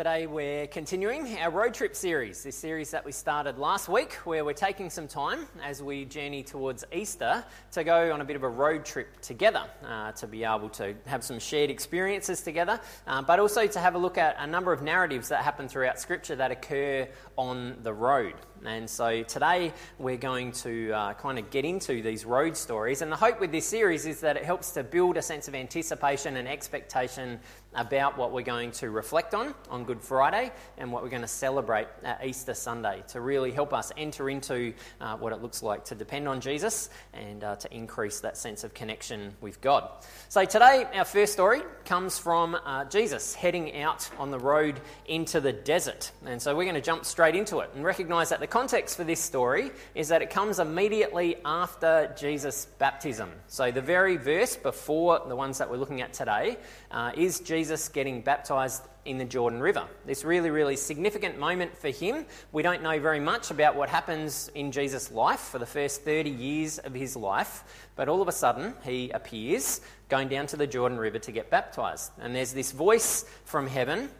Today 0.00 0.26
we're 0.26 0.66
continuing 0.66 1.36
our 1.40 1.50
road 1.50 1.74
trip 1.74 1.94
series, 1.94 2.42
this 2.42 2.56
series 2.56 2.90
that 2.92 3.04
we 3.04 3.12
started 3.12 3.58
last 3.58 3.86
week, 3.86 4.14
where 4.24 4.46
we're 4.46 4.54
taking 4.54 4.88
some 4.88 5.06
time 5.06 5.46
as 5.62 5.82
we 5.82 6.06
journey 6.06 6.42
towards 6.42 6.86
Easter 6.90 7.44
to 7.72 7.84
go 7.84 8.10
on 8.10 8.22
a 8.22 8.24
bit 8.24 8.34
of 8.34 8.42
a 8.42 8.48
road 8.48 8.86
trip 8.86 9.20
together, 9.20 9.62
uh, 9.86 10.12
to 10.12 10.26
be 10.26 10.42
able 10.42 10.70
to 10.70 10.94
have 11.04 11.22
some 11.22 11.38
shared 11.38 11.68
experiences 11.68 12.40
together, 12.40 12.80
uh, 13.06 13.20
but 13.20 13.38
also 13.40 13.66
to 13.66 13.78
have 13.78 13.94
a 13.94 13.98
look 13.98 14.16
at 14.16 14.36
a 14.38 14.46
number 14.46 14.72
of 14.72 14.80
narratives 14.80 15.28
that 15.28 15.44
happen 15.44 15.68
throughout 15.68 16.00
Scripture 16.00 16.34
that 16.34 16.50
occur 16.50 17.06
on 17.36 17.76
the 17.82 17.92
road. 17.92 18.32
And 18.64 18.88
so 18.88 19.22
today 19.22 19.72
we're 19.98 20.18
going 20.18 20.52
to 20.52 20.92
uh, 20.92 21.14
kind 21.14 21.38
of 21.38 21.50
get 21.50 21.64
into 21.64 22.02
these 22.02 22.24
road 22.24 22.56
stories. 22.56 23.00
And 23.00 23.10
the 23.10 23.16
hope 23.16 23.40
with 23.40 23.52
this 23.52 23.66
series 23.66 24.04
is 24.06 24.20
that 24.20 24.36
it 24.36 24.44
helps 24.44 24.72
to 24.72 24.82
build 24.82 25.16
a 25.16 25.22
sense 25.22 25.48
of 25.48 25.54
anticipation 25.54 26.36
and 26.36 26.46
expectation 26.46 27.40
about 27.74 28.18
what 28.18 28.32
we're 28.32 28.42
going 28.42 28.72
to 28.72 28.90
reflect 28.90 29.34
on 29.34 29.54
on 29.70 29.84
Good 29.84 30.00
Friday 30.00 30.50
and 30.76 30.90
what 30.92 31.02
we're 31.02 31.08
going 31.08 31.22
to 31.22 31.28
celebrate 31.28 31.86
at 32.02 32.24
Easter 32.26 32.54
Sunday 32.54 33.02
to 33.08 33.20
really 33.20 33.52
help 33.52 33.72
us 33.72 33.92
enter 33.96 34.28
into 34.28 34.74
uh, 35.00 35.16
what 35.16 35.32
it 35.32 35.40
looks 35.40 35.62
like 35.62 35.84
to 35.84 35.94
depend 35.94 36.26
on 36.26 36.40
Jesus 36.40 36.90
and 37.12 37.44
uh, 37.44 37.56
to 37.56 37.72
increase 37.72 38.20
that 38.20 38.36
sense 38.36 38.64
of 38.64 38.74
connection 38.74 39.34
with 39.40 39.60
God. 39.60 39.88
So 40.28 40.44
today, 40.44 40.86
our 40.94 41.04
first 41.04 41.32
story 41.32 41.62
comes 41.84 42.18
from 42.18 42.56
uh, 42.56 42.86
Jesus 42.86 43.34
heading 43.34 43.80
out 43.80 44.10
on 44.18 44.30
the 44.30 44.38
road 44.38 44.80
into 45.06 45.40
the 45.40 45.52
desert. 45.52 46.10
And 46.26 46.42
so 46.42 46.56
we're 46.56 46.64
going 46.64 46.74
to 46.74 46.80
jump 46.80 47.04
straight 47.04 47.36
into 47.36 47.60
it 47.60 47.70
and 47.74 47.84
recognize 47.84 48.30
that 48.30 48.40
the 48.40 48.46
context 48.46 48.96
for 48.96 49.04
this 49.04 49.20
story 49.20 49.70
is 49.94 50.08
that 50.08 50.22
it 50.22 50.30
comes 50.30 50.58
immediately 50.58 51.36
after 51.44 52.12
Jesus' 52.18 52.66
baptism. 52.78 53.30
So 53.46 53.70
the 53.70 53.80
very 53.80 54.16
verse 54.16 54.56
before 54.56 55.22
the 55.28 55.36
ones 55.36 55.58
that 55.58 55.70
we're 55.70 55.76
looking 55.76 56.00
at 56.00 56.12
today 56.12 56.56
uh, 56.90 57.12
is 57.16 57.38
Jesus 57.40 57.59
getting 57.92 58.22
baptized 58.22 58.82
in 59.04 59.18
the 59.18 59.24
Jordan 59.24 59.60
River. 59.60 59.86
This 60.06 60.24
really, 60.24 60.50
really 60.50 60.76
significant 60.76 61.38
moment 61.38 61.76
for 61.76 61.88
him. 61.88 62.26
We 62.52 62.62
don't 62.62 62.82
know 62.82 62.98
very 62.98 63.20
much 63.20 63.50
about 63.50 63.76
what 63.76 63.88
happens 63.88 64.50
in 64.54 64.72
Jesus' 64.72 65.10
life 65.10 65.40
for 65.40 65.58
the 65.58 65.66
first 65.66 66.02
30 66.02 66.30
years 66.30 66.78
of 66.78 66.94
his 66.94 67.16
life, 67.16 67.64
but 67.96 68.08
all 68.08 68.22
of 68.22 68.28
a 68.28 68.32
sudden 68.32 68.74
he 68.82 69.10
appears 69.10 69.80
going 70.08 70.28
down 70.28 70.46
to 70.48 70.56
the 70.56 70.66
Jordan 70.66 70.98
River 70.98 71.18
to 71.18 71.32
get 71.32 71.50
baptized. 71.50 72.12
And 72.18 72.34
there's 72.34 72.52
this 72.52 72.72
voice 72.72 73.24
from 73.44 73.66
heaven 73.66 74.10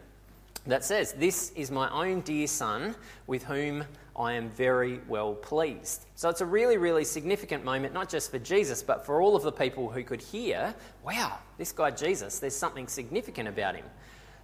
that 0.67 0.83
says, 0.83 1.13
This 1.13 1.51
is 1.55 1.71
my 1.71 1.89
own 1.89 2.21
dear 2.21 2.47
son 2.47 2.95
with 3.27 3.43
whom 3.43 3.83
I 4.15 4.33
am 4.33 4.49
very 4.49 4.99
well 5.07 5.33
pleased. 5.33 6.05
So 6.15 6.29
it's 6.29 6.41
a 6.41 6.45
really, 6.45 6.77
really 6.77 7.03
significant 7.03 7.63
moment, 7.63 7.93
not 7.93 8.09
just 8.09 8.29
for 8.29 8.39
Jesus, 8.39 8.83
but 8.83 9.05
for 9.05 9.21
all 9.21 9.35
of 9.35 9.43
the 9.43 9.51
people 9.51 9.89
who 9.89 10.03
could 10.03 10.21
hear, 10.21 10.75
wow, 11.03 11.39
this 11.57 11.71
guy 11.71 11.91
Jesus, 11.91 12.39
there's 12.39 12.55
something 12.55 12.87
significant 12.87 13.47
about 13.47 13.75
him. 13.75 13.85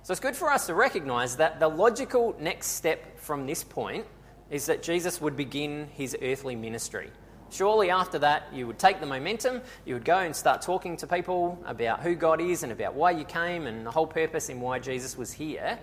So 0.03 0.11
it's 0.11 0.21
good 0.21 0.35
for 0.35 0.49
us 0.51 0.67
to 0.67 0.73
recognize 0.73 1.35
that 1.35 1.59
the 1.59 1.67
logical 1.67 2.35
next 2.39 2.67
step 2.67 3.19
from 3.19 3.45
this 3.45 3.63
point 3.63 4.05
is 4.49 4.65
that 4.67 4.81
Jesus 4.81 5.19
would 5.19 5.35
begin 5.35 5.89
his 5.93 6.15
earthly 6.21 6.55
ministry. 6.55 7.11
Surely 7.49 7.89
after 7.89 8.19
that, 8.19 8.43
you 8.53 8.67
would 8.67 8.79
take 8.79 8.99
the 8.99 9.05
momentum, 9.05 9.61
you 9.85 9.93
would 9.93 10.05
go 10.05 10.19
and 10.19 10.35
start 10.35 10.61
talking 10.61 10.97
to 10.97 11.07
people 11.07 11.61
about 11.65 12.01
who 12.01 12.15
God 12.15 12.41
is 12.41 12.63
and 12.63 12.71
about 12.71 12.93
why 12.93 13.11
you 13.11 13.25
came 13.25 13.67
and 13.67 13.85
the 13.85 13.91
whole 13.91 14.07
purpose 14.07 14.49
in 14.49 14.59
why 14.59 14.79
Jesus 14.79 15.17
was 15.17 15.31
here 15.31 15.77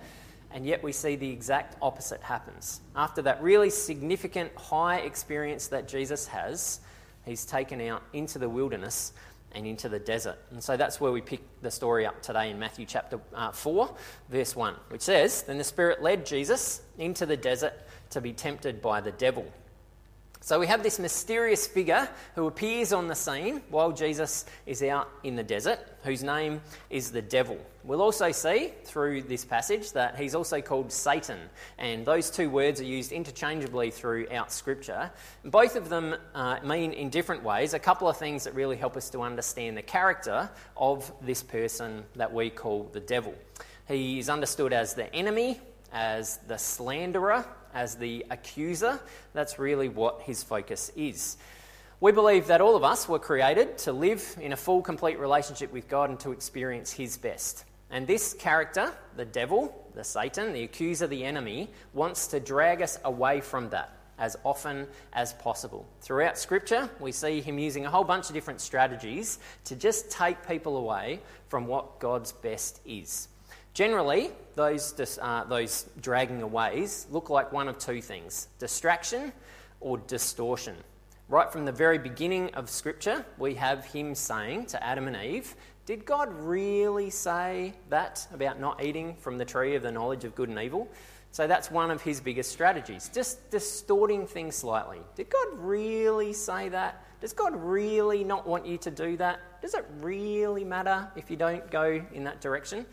and 0.51 0.65
yet 0.65 0.83
we 0.83 0.91
see 0.91 1.15
the 1.15 1.29
exact 1.29 1.75
opposite 1.81 2.21
happens. 2.21 2.81
After 2.95 3.21
that 3.23 3.41
really 3.41 3.69
significant 3.69 4.55
high 4.55 4.97
experience 4.97 5.67
that 5.67 5.87
Jesus 5.87 6.27
has, 6.27 6.79
he's 7.25 7.45
taken 7.45 7.81
out 7.81 8.03
into 8.13 8.39
the 8.39 8.49
wilderness 8.49 9.13
and 9.51 9.65
into 9.65 9.89
the 9.89 9.99
desert. 9.99 10.37
And 10.51 10.63
so 10.63 10.77
that's 10.77 10.99
where 10.99 11.11
we 11.11 11.21
pick 11.21 11.41
the 11.61 11.71
story 11.71 12.05
up 12.05 12.21
today 12.21 12.51
in 12.51 12.59
Matthew 12.59 12.85
chapter 12.85 13.19
uh, 13.33 13.51
4, 13.51 13.89
verse 14.29 14.55
1, 14.55 14.75
which 14.89 15.01
says 15.01 15.43
Then 15.43 15.57
the 15.57 15.63
Spirit 15.63 16.03
led 16.03 16.25
Jesus 16.25 16.81
into 16.97 17.25
the 17.25 17.37
desert 17.37 17.73
to 18.11 18.21
be 18.21 18.33
tempted 18.33 18.81
by 18.81 19.01
the 19.01 19.11
devil. 19.11 19.45
So 20.45 20.59
we 20.59 20.67
have 20.67 20.83
this 20.83 20.99
mysterious 20.99 21.65
figure 21.65 22.07
who 22.35 22.45
appears 22.45 22.93
on 22.93 23.07
the 23.07 23.15
scene 23.15 23.63
while 23.71 23.91
Jesus 23.91 24.45
is 24.67 24.83
out 24.83 25.09
in 25.23 25.35
the 25.35 25.41
desert, 25.41 25.79
whose 26.03 26.21
name 26.21 26.61
is 26.91 27.09
the 27.09 27.23
devil. 27.23 27.57
We'll 27.83 28.03
also 28.03 28.31
see 28.31 28.71
through 28.83 29.23
this 29.23 29.43
passage 29.43 29.91
that 29.93 30.19
he's 30.19 30.35
also 30.35 30.61
called 30.61 30.91
Satan, 30.91 31.39
and 31.79 32.05
those 32.05 32.29
two 32.29 32.51
words 32.51 32.79
are 32.79 32.83
used 32.83 33.11
interchangeably 33.11 33.89
throughout 33.89 34.51
Scripture. 34.51 35.09
Both 35.43 35.75
of 35.75 35.89
them 35.89 36.15
uh, 36.35 36.59
mean 36.63 36.93
in 36.93 37.09
different 37.09 37.43
ways 37.43 37.73
a 37.73 37.79
couple 37.79 38.07
of 38.07 38.17
things 38.17 38.43
that 38.43 38.53
really 38.53 38.77
help 38.77 38.95
us 38.95 39.09
to 39.09 39.23
understand 39.23 39.75
the 39.75 39.81
character 39.81 40.47
of 40.77 41.11
this 41.21 41.41
person 41.41 42.03
that 42.17 42.31
we 42.31 42.51
call 42.51 42.83
the 42.93 42.99
devil. 42.99 43.33
He 43.87 44.19
is 44.19 44.29
understood 44.29 44.73
as 44.73 44.93
the 44.93 45.11
enemy, 45.11 45.59
as 45.91 46.37
the 46.47 46.57
slanderer, 46.57 47.47
as 47.75 47.95
the 47.95 48.25
accuser. 48.31 48.99
That's 49.33 49.59
really 49.59 49.89
what 49.89 50.21
his 50.21 50.41
focus 50.41 50.91
is. 50.95 51.37
We 51.99 52.11
believe 52.11 52.47
that 52.47 52.61
all 52.61 52.75
of 52.75 52.83
us 52.83 53.07
were 53.07 53.19
created 53.19 53.77
to 53.79 53.93
live 53.93 54.35
in 54.41 54.53
a 54.53 54.57
full, 54.57 54.81
complete 54.81 55.19
relationship 55.19 55.71
with 55.71 55.87
God 55.87 56.09
and 56.09 56.19
to 56.21 56.31
experience 56.31 56.91
his 56.91 57.17
best. 57.17 57.65
And 57.91 58.07
this 58.07 58.33
character, 58.33 58.91
the 59.15 59.25
devil, 59.25 59.73
the 59.93 60.03
Satan, 60.03 60.53
the 60.53 60.63
accuser, 60.63 61.07
the 61.07 61.23
enemy, 61.23 61.69
wants 61.93 62.27
to 62.27 62.39
drag 62.39 62.81
us 62.81 62.99
away 63.03 63.41
from 63.41 63.69
that 63.69 63.91
as 64.17 64.37
often 64.43 64.87
as 65.13 65.33
possible. 65.33 65.85
Throughout 66.01 66.37
Scripture, 66.37 66.89
we 66.99 67.11
see 67.11 67.41
him 67.41 67.59
using 67.59 67.85
a 67.85 67.89
whole 67.89 68.03
bunch 68.03 68.29
of 68.29 68.33
different 68.33 68.61
strategies 68.61 69.39
to 69.65 69.75
just 69.75 70.09
take 70.09 70.47
people 70.47 70.77
away 70.77 71.19
from 71.49 71.67
what 71.67 71.99
God's 71.99 72.31
best 72.31 72.81
is. 72.85 73.27
Generally, 73.75 74.31
those, 74.55 75.19
uh, 75.21 75.43
those 75.43 75.89
dragging 75.99 76.41
aways 76.41 77.07
look 77.11 77.29
like 77.29 77.51
one 77.51 77.67
of 77.67 77.77
two 77.77 78.01
things 78.01 78.47
distraction 78.57 79.33
or 79.81 79.97
distortion. 79.97 80.77
Right 81.27 81.51
from 81.51 81.65
the 81.65 81.73
very 81.73 81.97
beginning 81.97 82.53
of 82.53 82.69
Scripture, 82.69 83.25
we 83.37 83.53
have 83.55 83.83
him 83.83 84.15
saying 84.15 84.67
to 84.67 84.81
Adam 84.81 85.07
and 85.07 85.17
Eve, 85.17 85.57
Did 85.85 86.05
God 86.05 86.33
really 86.33 87.09
say 87.09 87.73
that 87.89 88.25
about 88.33 88.61
not 88.61 88.81
eating 88.81 89.13
from 89.17 89.37
the 89.37 89.43
tree 89.43 89.75
of 89.75 89.83
the 89.83 89.91
knowledge 89.91 90.23
of 90.23 90.35
good 90.35 90.47
and 90.47 90.57
evil? 90.57 90.87
So 91.33 91.45
that's 91.45 91.69
one 91.69 91.91
of 91.91 92.01
his 92.01 92.21
biggest 92.21 92.53
strategies, 92.53 93.09
just 93.13 93.51
distorting 93.51 94.25
things 94.25 94.55
slightly. 94.55 94.99
Did 95.17 95.29
God 95.29 95.47
really 95.51 96.31
say 96.31 96.69
that? 96.69 97.03
Does 97.19 97.33
God 97.33 97.53
really 97.53 98.23
not 98.23 98.47
want 98.47 98.65
you 98.65 98.77
to 98.77 98.89
do 98.89 99.17
that? 99.17 99.61
Does 99.61 99.73
it 99.73 99.85
really 99.99 100.63
matter 100.63 101.11
if 101.17 101.29
you 101.29 101.35
don't 101.35 101.69
go 101.69 102.01
in 102.13 102.23
that 102.23 102.39
direction? 102.39 102.85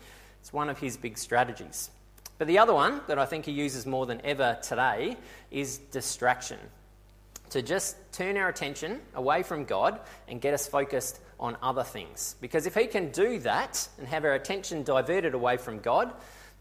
It's 0.43 0.51
one 0.51 0.69
of 0.69 0.77
his 0.77 0.97
big 0.97 1.17
strategies. 1.17 1.89
But 2.37 2.47
the 2.47 2.59
other 2.59 2.73
one 2.73 2.99
that 3.07 3.17
I 3.17 3.25
think 3.25 3.45
he 3.45 3.53
uses 3.53 3.85
more 3.85 4.05
than 4.05 4.19
ever 4.25 4.57
today 4.61 5.15
is 5.51 5.77
distraction. 5.77 6.59
To 7.51 7.61
just 7.61 7.95
turn 8.11 8.35
our 8.35 8.49
attention 8.49 8.99
away 9.15 9.43
from 9.43 9.63
God 9.63 10.01
and 10.27 10.41
get 10.41 10.53
us 10.53 10.67
focused 10.67 11.21
on 11.39 11.55
other 11.63 11.83
things. 11.83 12.35
Because 12.41 12.65
if 12.65 12.75
he 12.75 12.87
can 12.87 13.09
do 13.11 13.39
that 13.39 13.87
and 13.97 14.05
have 14.05 14.25
our 14.25 14.33
attention 14.33 14.83
diverted 14.83 15.33
away 15.33 15.55
from 15.55 15.79
God, 15.79 16.11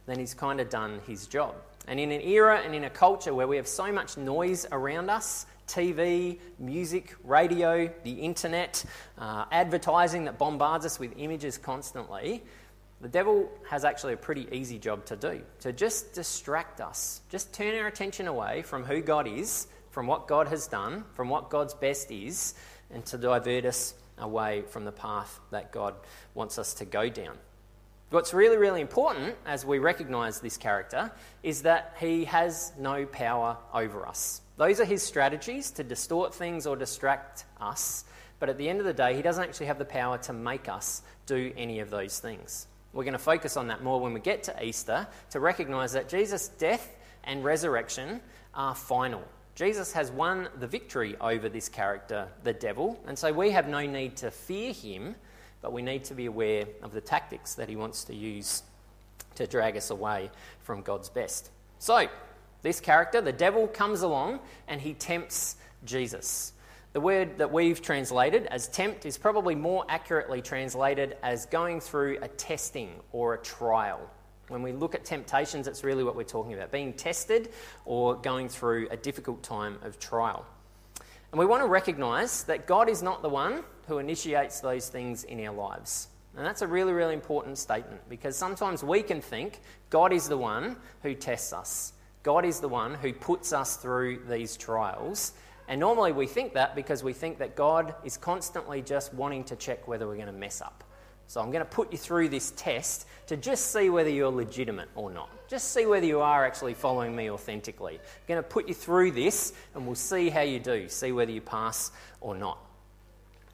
then 0.06 0.16
he's 0.16 0.32
kind 0.32 0.60
of 0.60 0.70
done 0.70 1.00
his 1.04 1.26
job. 1.26 1.56
And 1.88 1.98
in 1.98 2.12
an 2.12 2.20
era 2.20 2.60
and 2.64 2.76
in 2.76 2.84
a 2.84 2.90
culture 2.90 3.34
where 3.34 3.48
we 3.48 3.56
have 3.56 3.66
so 3.66 3.90
much 3.90 4.16
noise 4.16 4.64
around 4.70 5.10
us 5.10 5.46
TV, 5.66 6.38
music, 6.60 7.16
radio, 7.24 7.90
the 8.04 8.12
internet, 8.12 8.84
uh, 9.18 9.46
advertising 9.50 10.26
that 10.26 10.38
bombards 10.38 10.86
us 10.86 11.00
with 11.00 11.14
images 11.16 11.58
constantly 11.58 12.44
the 13.02 13.08
devil 13.08 13.50
has 13.68 13.84
actually 13.84 14.12
a 14.12 14.16
pretty 14.16 14.46
easy 14.52 14.78
job 14.78 15.04
to 15.06 15.16
do 15.16 15.42
to 15.60 15.72
just 15.72 16.14
distract 16.14 16.80
us, 16.80 17.20
just 17.28 17.52
turn 17.52 17.74
our 17.74 17.88
attention 17.88 18.28
away 18.28 18.62
from 18.62 18.84
who 18.84 19.00
God 19.00 19.26
is, 19.26 19.66
from 19.90 20.06
what 20.06 20.28
God 20.28 20.46
has 20.48 20.68
done, 20.68 21.04
from 21.14 21.28
what 21.28 21.50
God's 21.50 21.74
best 21.74 22.12
is, 22.12 22.54
and 22.90 23.04
to 23.06 23.18
divert 23.18 23.64
us 23.64 23.94
away 24.18 24.62
from 24.62 24.84
the 24.84 24.92
path 24.92 25.40
that 25.50 25.72
God 25.72 25.94
wants 26.34 26.58
us 26.58 26.74
to 26.74 26.84
go 26.84 27.08
down. 27.08 27.36
What's 28.10 28.32
really, 28.32 28.56
really 28.56 28.80
important 28.80 29.34
as 29.46 29.64
we 29.64 29.78
recognize 29.78 30.40
this 30.40 30.56
character 30.56 31.10
is 31.42 31.62
that 31.62 31.96
he 31.98 32.26
has 32.26 32.72
no 32.78 33.04
power 33.06 33.56
over 33.74 34.06
us. 34.06 34.42
Those 34.58 34.80
are 34.80 34.84
his 34.84 35.02
strategies 35.02 35.70
to 35.72 35.82
distort 35.82 36.34
things 36.34 36.66
or 36.66 36.76
distract 36.76 37.46
us, 37.60 38.04
but 38.38 38.48
at 38.48 38.58
the 38.58 38.68
end 38.68 38.80
of 38.80 38.86
the 38.86 38.92
day, 38.92 39.16
he 39.16 39.22
doesn't 39.22 39.42
actually 39.42 39.66
have 39.66 39.78
the 39.78 39.84
power 39.86 40.18
to 40.18 40.32
make 40.32 40.68
us 40.68 41.02
do 41.26 41.52
any 41.56 41.80
of 41.80 41.90
those 41.90 42.20
things. 42.20 42.66
We're 42.92 43.04
going 43.04 43.12
to 43.12 43.18
focus 43.18 43.56
on 43.56 43.68
that 43.68 43.82
more 43.82 44.00
when 44.00 44.12
we 44.12 44.20
get 44.20 44.42
to 44.44 44.64
Easter 44.64 45.06
to 45.30 45.40
recognize 45.40 45.92
that 45.92 46.08
Jesus' 46.08 46.48
death 46.48 46.96
and 47.24 47.42
resurrection 47.42 48.20
are 48.54 48.74
final. 48.74 49.22
Jesus 49.54 49.92
has 49.92 50.10
won 50.10 50.48
the 50.58 50.66
victory 50.66 51.16
over 51.20 51.48
this 51.48 51.68
character, 51.68 52.28
the 52.42 52.52
devil, 52.52 52.98
and 53.06 53.18
so 53.18 53.32
we 53.32 53.50
have 53.50 53.68
no 53.68 53.86
need 53.86 54.16
to 54.16 54.30
fear 54.30 54.72
him, 54.72 55.14
but 55.60 55.72
we 55.72 55.82
need 55.82 56.04
to 56.04 56.14
be 56.14 56.26
aware 56.26 56.64
of 56.82 56.92
the 56.92 57.00
tactics 57.00 57.54
that 57.54 57.68
he 57.68 57.76
wants 57.76 58.04
to 58.04 58.14
use 58.14 58.62
to 59.34 59.46
drag 59.46 59.76
us 59.76 59.90
away 59.90 60.30
from 60.62 60.82
God's 60.82 61.08
best. 61.08 61.50
So, 61.78 62.08
this 62.62 62.80
character, 62.80 63.20
the 63.20 63.32
devil, 63.32 63.66
comes 63.66 64.02
along 64.02 64.40
and 64.68 64.80
he 64.80 64.94
tempts 64.94 65.56
Jesus. 65.84 66.52
The 66.92 67.00
word 67.00 67.38
that 67.38 67.50
we've 67.50 67.80
translated 67.80 68.44
as 68.46 68.68
tempt 68.68 69.06
is 69.06 69.16
probably 69.16 69.54
more 69.54 69.86
accurately 69.88 70.42
translated 70.42 71.16
as 71.22 71.46
going 71.46 71.80
through 71.80 72.18
a 72.20 72.28
testing 72.28 72.90
or 73.12 73.32
a 73.32 73.38
trial. 73.38 74.10
When 74.48 74.60
we 74.60 74.72
look 74.72 74.94
at 74.94 75.02
temptations, 75.02 75.66
it's 75.66 75.84
really 75.84 76.04
what 76.04 76.16
we're 76.16 76.24
talking 76.24 76.52
about 76.52 76.70
being 76.70 76.92
tested 76.92 77.48
or 77.86 78.16
going 78.16 78.50
through 78.50 78.88
a 78.90 78.96
difficult 78.98 79.42
time 79.42 79.78
of 79.82 79.98
trial. 79.98 80.44
And 81.30 81.38
we 81.38 81.46
want 81.46 81.62
to 81.62 81.66
recognize 81.66 82.44
that 82.44 82.66
God 82.66 82.90
is 82.90 83.02
not 83.02 83.22
the 83.22 83.30
one 83.30 83.64
who 83.88 83.96
initiates 83.96 84.60
those 84.60 84.90
things 84.90 85.24
in 85.24 85.42
our 85.46 85.54
lives. 85.54 86.08
And 86.36 86.44
that's 86.44 86.60
a 86.60 86.66
really, 86.66 86.92
really 86.92 87.14
important 87.14 87.56
statement 87.56 88.02
because 88.10 88.36
sometimes 88.36 88.84
we 88.84 89.02
can 89.02 89.22
think 89.22 89.60
God 89.88 90.12
is 90.12 90.28
the 90.28 90.36
one 90.36 90.76
who 91.02 91.14
tests 91.14 91.54
us. 91.54 91.94
God 92.22 92.44
is 92.44 92.60
the 92.60 92.68
one 92.68 92.92
who 92.92 93.14
puts 93.14 93.54
us 93.54 93.76
through 93.76 94.24
these 94.28 94.58
trials. 94.58 95.32
And 95.68 95.80
normally 95.80 96.12
we 96.12 96.26
think 96.26 96.54
that 96.54 96.74
because 96.74 97.02
we 97.02 97.12
think 97.12 97.38
that 97.38 97.56
God 97.56 97.94
is 98.04 98.16
constantly 98.16 98.82
just 98.82 99.14
wanting 99.14 99.44
to 99.44 99.56
check 99.56 99.88
whether 99.88 100.06
we're 100.06 100.16
going 100.16 100.26
to 100.26 100.32
mess 100.32 100.60
up. 100.60 100.84
So 101.28 101.40
I'm 101.40 101.50
going 101.50 101.64
to 101.64 101.70
put 101.70 101.92
you 101.92 101.98
through 101.98 102.28
this 102.28 102.52
test 102.56 103.06
to 103.28 103.36
just 103.36 103.72
see 103.72 103.88
whether 103.88 104.10
you're 104.10 104.30
legitimate 104.30 104.88
or 104.94 105.10
not. 105.10 105.30
Just 105.48 105.72
see 105.72 105.86
whether 105.86 106.04
you 106.04 106.20
are 106.20 106.44
actually 106.44 106.74
following 106.74 107.16
me 107.16 107.30
authentically. 107.30 107.94
I'm 107.94 108.28
going 108.28 108.42
to 108.42 108.48
put 108.48 108.68
you 108.68 108.74
through 108.74 109.12
this 109.12 109.54
and 109.74 109.86
we'll 109.86 109.94
see 109.94 110.28
how 110.28 110.42
you 110.42 110.58
do, 110.58 110.88
see 110.88 111.12
whether 111.12 111.32
you 111.32 111.40
pass 111.40 111.90
or 112.20 112.34
not. 112.34 112.58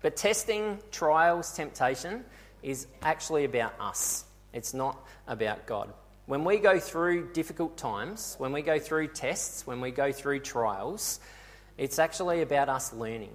But 0.03 0.17
testing, 0.17 0.79
trials, 0.91 1.53
temptation 1.53 2.25
is 2.63 2.87
actually 3.03 3.45
about 3.45 3.75
us. 3.79 4.25
It's 4.53 4.75
not 4.75 5.07
about 5.27 5.67
God. 5.67 5.93
When 6.27 6.45
we 6.45 6.59
go 6.59 6.79
through 6.79 7.33
difficult 7.33 7.77
times, 7.77 8.35
when 8.39 8.53
we 8.53 8.63
go 8.63 8.79
through 8.79 9.09
tests, 9.09 9.67
when 9.67 9.81
we 9.81 9.91
go 9.91 10.13
through 10.13 10.41
trials, 10.41 11.21
it's 11.79 11.99
actually 11.99 12.43
about 12.43 12.69
us 12.69 12.93
learning 12.93 13.31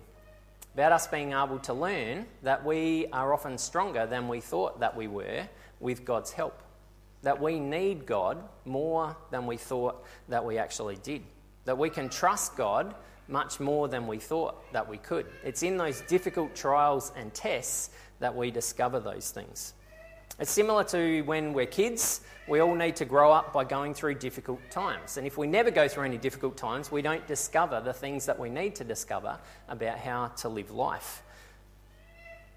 about 0.74 0.92
us 0.92 1.08
being 1.08 1.34
able 1.34 1.60
to 1.60 1.74
learn 1.74 2.26
that 2.42 2.66
we 2.66 3.06
are 3.14 3.34
often 3.34 3.58
stronger 3.58 4.06
than 4.06 4.28
we 4.28 4.42
thought 4.42 4.80
that 4.80 4.96
we 4.96 5.08
were 5.08 5.48
with 5.80 6.04
God's 6.04 6.32
help. 6.32 6.62
That 7.22 7.40
we 7.40 7.60
need 7.60 8.06
God 8.06 8.44
more 8.66 9.16
than 9.32 9.46
we 9.46 9.58
thought 9.58 10.04
that 10.30 10.44
we 10.44 10.58
actually 10.58 10.98
did. 11.04 11.22
That 11.66 11.78
we 11.78 11.90
can 11.90 12.10
trust 12.10 12.58
God 12.58 12.96
much 13.28 13.60
more 13.60 13.88
than 13.88 14.08
we 14.08 14.18
thought 14.18 14.74
that 14.74 14.88
we 14.88 14.98
could. 14.98 15.28
It's 15.44 15.64
in 15.64 15.78
those 15.78 16.02
difficult 16.02 16.56
trials 16.56 17.12
and 17.16 17.34
tests 17.34 17.92
that 18.20 18.36
we 18.36 18.52
discover 18.52 19.00
those 19.00 19.30
things. 19.32 19.74
It's 20.40 20.50
similar 20.50 20.84
to 20.86 21.22
when 21.22 21.54
we're 21.54 21.68
kids. 21.68 22.22
We 22.48 22.60
all 22.60 22.74
need 22.74 22.96
to 22.98 23.06
grow 23.06 23.32
up 23.32 23.54
by 23.54 23.64
going 23.66 23.94
through 23.94 24.16
difficult 24.16 24.60
times. 24.72 25.18
And 25.18 25.28
if 25.28 25.38
we 25.38 25.46
never 25.46 25.70
go 25.70 25.88
through 25.88 26.06
any 26.06 26.18
difficult 26.18 26.58
times, 26.58 26.92
we 26.92 27.04
don't 27.04 27.26
discover 27.28 27.82
the 27.82 27.94
things 27.94 28.26
that 28.26 28.38
we 28.40 28.50
need 28.50 28.76
to 28.76 28.84
discover 28.84 29.38
about 29.70 30.00
how 30.00 30.28
to 30.28 30.50
live 30.50 30.72
life. 30.72 31.24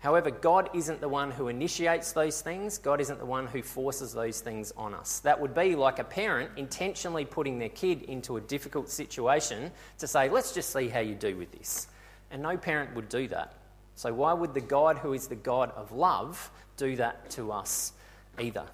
However, 0.00 0.30
God 0.30 0.70
isn't 0.74 1.00
the 1.00 1.08
one 1.08 1.30
who 1.30 1.48
initiates 1.48 2.12
those 2.12 2.40
things. 2.40 2.78
God 2.78 3.00
isn't 3.00 3.18
the 3.18 3.26
one 3.26 3.46
who 3.46 3.62
forces 3.62 4.12
those 4.12 4.40
things 4.40 4.72
on 4.76 4.94
us. 4.94 5.20
That 5.20 5.40
would 5.40 5.54
be 5.54 5.74
like 5.74 5.98
a 5.98 6.04
parent 6.04 6.52
intentionally 6.56 7.24
putting 7.24 7.58
their 7.58 7.70
kid 7.70 8.02
into 8.02 8.36
a 8.36 8.40
difficult 8.40 8.88
situation 8.88 9.70
to 9.98 10.06
say, 10.06 10.28
let's 10.28 10.52
just 10.52 10.72
see 10.72 10.88
how 10.88 11.00
you 11.00 11.14
do 11.14 11.36
with 11.36 11.52
this. 11.52 11.88
And 12.30 12.42
no 12.42 12.56
parent 12.56 12.94
would 12.94 13.08
do 13.08 13.28
that. 13.28 13.54
So, 13.96 14.12
why 14.12 14.34
would 14.34 14.52
the 14.52 14.60
God 14.60 14.98
who 14.98 15.14
is 15.14 15.26
the 15.26 15.36
God 15.36 15.72
of 15.74 15.90
love 15.90 16.50
do 16.76 16.96
that 16.96 17.30
to 17.30 17.52
us 17.52 17.92
either? 18.38 18.66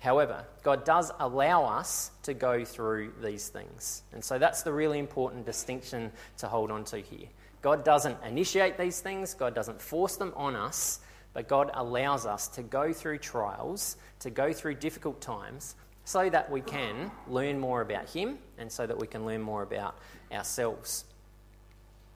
However, 0.00 0.44
God 0.64 0.84
does 0.84 1.12
allow 1.20 1.64
us 1.64 2.10
to 2.24 2.34
go 2.34 2.64
through 2.64 3.12
these 3.22 3.48
things. 3.48 4.02
And 4.12 4.22
so 4.24 4.36
that's 4.36 4.62
the 4.62 4.72
really 4.72 4.98
important 4.98 5.46
distinction 5.46 6.10
to 6.38 6.48
hold 6.48 6.72
on 6.72 6.84
to 6.86 6.98
here. 6.98 7.28
God 7.62 7.84
doesn't 7.84 8.16
initiate 8.24 8.76
these 8.76 9.00
things, 9.00 9.34
God 9.34 9.54
doesn't 9.54 9.80
force 9.80 10.16
them 10.16 10.32
on 10.34 10.56
us, 10.56 10.98
but 11.34 11.46
God 11.46 11.70
allows 11.74 12.26
us 12.26 12.48
to 12.48 12.62
go 12.62 12.92
through 12.92 13.18
trials, 13.18 13.96
to 14.18 14.30
go 14.30 14.52
through 14.52 14.74
difficult 14.74 15.20
times, 15.20 15.76
so 16.04 16.28
that 16.28 16.50
we 16.50 16.60
can 16.60 17.12
learn 17.28 17.60
more 17.60 17.80
about 17.80 18.08
Him 18.08 18.38
and 18.58 18.70
so 18.70 18.86
that 18.86 18.98
we 18.98 19.06
can 19.06 19.24
learn 19.24 19.40
more 19.40 19.62
about 19.62 19.96
ourselves. 20.32 21.04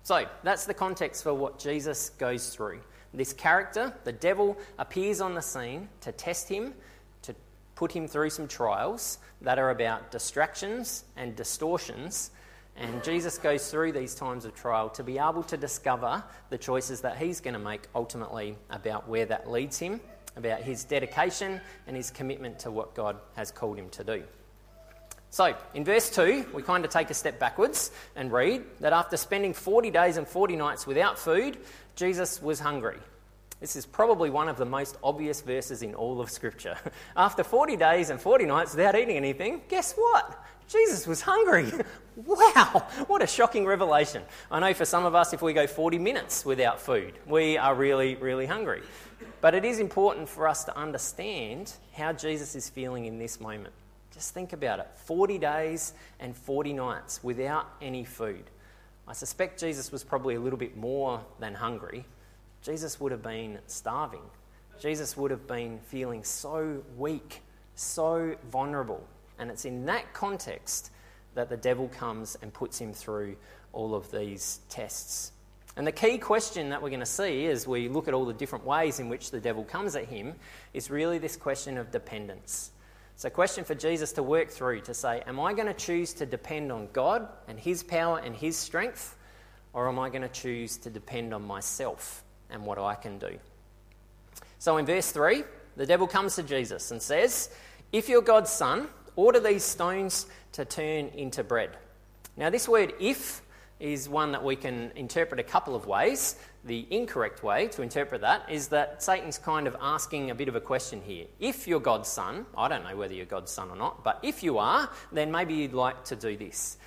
So 0.02 0.26
that's 0.42 0.66
the 0.66 0.74
context 0.74 1.22
for 1.22 1.34
what 1.34 1.58
Jesus 1.58 2.10
goes 2.10 2.54
through. 2.54 2.80
This 3.16 3.32
character, 3.32 3.94
the 4.04 4.12
devil, 4.12 4.58
appears 4.78 5.22
on 5.22 5.34
the 5.34 5.40
scene 5.40 5.88
to 6.02 6.12
test 6.12 6.50
him, 6.50 6.74
to 7.22 7.34
put 7.74 7.90
him 7.90 8.06
through 8.06 8.28
some 8.28 8.46
trials 8.46 9.18
that 9.40 9.58
are 9.58 9.70
about 9.70 10.10
distractions 10.10 11.04
and 11.16 11.34
distortions. 11.34 12.30
And 12.76 13.02
Jesus 13.02 13.38
goes 13.38 13.70
through 13.70 13.92
these 13.92 14.14
times 14.14 14.44
of 14.44 14.54
trial 14.54 14.90
to 14.90 15.02
be 15.02 15.18
able 15.18 15.42
to 15.44 15.56
discover 15.56 16.22
the 16.50 16.58
choices 16.58 17.00
that 17.00 17.16
he's 17.16 17.40
going 17.40 17.54
to 17.54 17.60
make 17.60 17.88
ultimately 17.94 18.58
about 18.68 19.08
where 19.08 19.24
that 19.24 19.50
leads 19.50 19.78
him, 19.78 19.98
about 20.36 20.60
his 20.60 20.84
dedication 20.84 21.58
and 21.86 21.96
his 21.96 22.10
commitment 22.10 22.58
to 22.58 22.70
what 22.70 22.94
God 22.94 23.16
has 23.34 23.50
called 23.50 23.78
him 23.78 23.88
to 23.90 24.04
do. 24.04 24.24
So, 25.30 25.54
in 25.74 25.84
verse 25.84 26.08
2, 26.10 26.46
we 26.54 26.62
kind 26.62 26.84
of 26.84 26.90
take 26.90 27.10
a 27.10 27.14
step 27.14 27.38
backwards 27.38 27.90
and 28.14 28.32
read 28.32 28.62
that 28.80 28.92
after 28.92 29.16
spending 29.16 29.52
40 29.52 29.90
days 29.90 30.18
and 30.18 30.26
40 30.26 30.56
nights 30.56 30.86
without 30.86 31.18
food, 31.18 31.58
Jesus 31.96 32.40
was 32.42 32.60
hungry. 32.60 32.98
This 33.60 33.74
is 33.74 33.86
probably 33.86 34.28
one 34.28 34.50
of 34.50 34.58
the 34.58 34.66
most 34.66 34.98
obvious 35.02 35.40
verses 35.40 35.82
in 35.82 35.94
all 35.94 36.20
of 36.20 36.30
Scripture. 36.30 36.76
After 37.16 37.42
40 37.42 37.76
days 37.76 38.10
and 38.10 38.20
40 38.20 38.44
nights 38.44 38.72
without 38.72 38.94
eating 38.94 39.16
anything, 39.16 39.62
guess 39.68 39.94
what? 39.94 40.44
Jesus 40.68 41.06
was 41.06 41.22
hungry. 41.22 41.72
wow, 42.16 42.86
what 43.06 43.22
a 43.22 43.26
shocking 43.26 43.64
revelation. 43.64 44.22
I 44.50 44.60
know 44.60 44.74
for 44.74 44.84
some 44.84 45.06
of 45.06 45.14
us, 45.14 45.32
if 45.32 45.40
we 45.40 45.54
go 45.54 45.66
40 45.66 45.98
minutes 45.98 46.44
without 46.44 46.80
food, 46.80 47.14
we 47.26 47.56
are 47.56 47.74
really, 47.74 48.16
really 48.16 48.44
hungry. 48.44 48.82
But 49.40 49.54
it 49.54 49.64
is 49.64 49.78
important 49.78 50.28
for 50.28 50.46
us 50.46 50.64
to 50.64 50.76
understand 50.76 51.72
how 51.92 52.12
Jesus 52.12 52.54
is 52.54 52.68
feeling 52.68 53.06
in 53.06 53.18
this 53.18 53.40
moment. 53.40 53.72
Just 54.12 54.34
think 54.34 54.52
about 54.52 54.80
it 54.80 54.88
40 55.06 55.38
days 55.38 55.94
and 56.20 56.36
40 56.36 56.74
nights 56.74 57.22
without 57.22 57.68
any 57.80 58.04
food. 58.04 58.44
I 59.08 59.12
suspect 59.12 59.60
Jesus 59.60 59.92
was 59.92 60.02
probably 60.02 60.34
a 60.34 60.40
little 60.40 60.58
bit 60.58 60.76
more 60.76 61.24
than 61.38 61.54
hungry. 61.54 62.04
Jesus 62.62 63.00
would 63.00 63.12
have 63.12 63.22
been 63.22 63.58
starving. 63.66 64.22
Jesus 64.80 65.16
would 65.16 65.30
have 65.30 65.46
been 65.46 65.78
feeling 65.78 66.24
so 66.24 66.82
weak, 66.96 67.42
so 67.76 68.36
vulnerable. 68.50 69.06
And 69.38 69.50
it's 69.50 69.64
in 69.64 69.86
that 69.86 70.12
context 70.12 70.90
that 71.34 71.48
the 71.48 71.56
devil 71.56 71.88
comes 71.88 72.36
and 72.42 72.52
puts 72.52 72.78
him 72.78 72.92
through 72.92 73.36
all 73.72 73.94
of 73.94 74.10
these 74.10 74.60
tests. 74.68 75.32
And 75.76 75.86
the 75.86 75.92
key 75.92 76.16
question 76.16 76.70
that 76.70 76.82
we're 76.82 76.88
going 76.88 77.00
to 77.00 77.06
see 77.06 77.46
as 77.46 77.66
we 77.66 77.88
look 77.88 78.08
at 78.08 78.14
all 78.14 78.24
the 78.24 78.32
different 78.32 78.64
ways 78.64 78.98
in 78.98 79.10
which 79.10 79.30
the 79.30 79.40
devil 79.40 79.62
comes 79.62 79.94
at 79.94 80.06
him 80.06 80.34
is 80.72 80.90
really 80.90 81.18
this 81.18 81.36
question 81.36 81.76
of 81.76 81.90
dependence. 81.90 82.70
It's 83.16 83.24
a 83.24 83.30
question 83.30 83.64
for 83.64 83.74
Jesus 83.74 84.12
to 84.12 84.22
work 84.22 84.50
through 84.50 84.82
to 84.82 84.92
say, 84.92 85.22
Am 85.26 85.40
I 85.40 85.54
going 85.54 85.68
to 85.68 85.72
choose 85.72 86.12
to 86.12 86.26
depend 86.26 86.70
on 86.70 86.88
God 86.92 87.26
and 87.48 87.58
His 87.58 87.82
power 87.82 88.18
and 88.18 88.36
His 88.36 88.58
strength, 88.58 89.16
or 89.72 89.88
am 89.88 89.98
I 89.98 90.10
going 90.10 90.20
to 90.20 90.28
choose 90.28 90.76
to 90.76 90.90
depend 90.90 91.32
on 91.32 91.42
myself 91.42 92.22
and 92.50 92.66
what 92.66 92.78
I 92.78 92.94
can 92.94 93.18
do? 93.18 93.38
So 94.58 94.76
in 94.76 94.84
verse 94.84 95.12
3, 95.12 95.44
the 95.76 95.86
devil 95.86 96.06
comes 96.06 96.34
to 96.34 96.42
Jesus 96.42 96.90
and 96.90 97.00
says, 97.00 97.48
If 97.90 98.10
you're 98.10 98.20
God's 98.20 98.50
son, 98.50 98.86
order 99.16 99.40
these 99.40 99.64
stones 99.64 100.26
to 100.52 100.66
turn 100.66 101.06
into 101.14 101.42
bread. 101.42 101.70
Now, 102.36 102.50
this 102.50 102.68
word 102.68 102.92
if 103.00 103.40
is 103.78 104.08
one 104.08 104.32
that 104.32 104.42
we 104.42 104.56
can 104.56 104.90
interpret 104.96 105.38
a 105.38 105.42
couple 105.42 105.74
of 105.74 105.86
ways. 105.86 106.36
The 106.64 106.86
incorrect 106.90 107.42
way 107.42 107.68
to 107.68 107.82
interpret 107.82 108.22
that 108.22 108.50
is 108.50 108.68
that 108.68 109.02
Satan's 109.02 109.38
kind 109.38 109.66
of 109.66 109.76
asking 109.80 110.30
a 110.30 110.34
bit 110.34 110.48
of 110.48 110.56
a 110.56 110.60
question 110.60 111.00
here. 111.04 111.26
If 111.38 111.68
you're 111.68 111.80
God's 111.80 112.08
son, 112.08 112.46
I 112.56 112.68
don't 112.68 112.84
know 112.84 112.96
whether 112.96 113.14
you're 113.14 113.26
God's 113.26 113.52
son 113.52 113.70
or 113.70 113.76
not, 113.76 114.02
but 114.02 114.18
if 114.22 114.42
you 114.42 114.58
are, 114.58 114.90
then 115.12 115.30
maybe 115.30 115.54
you'd 115.54 115.74
like 115.74 116.04
to 116.06 116.16
do 116.16 116.36
this. 116.36 116.78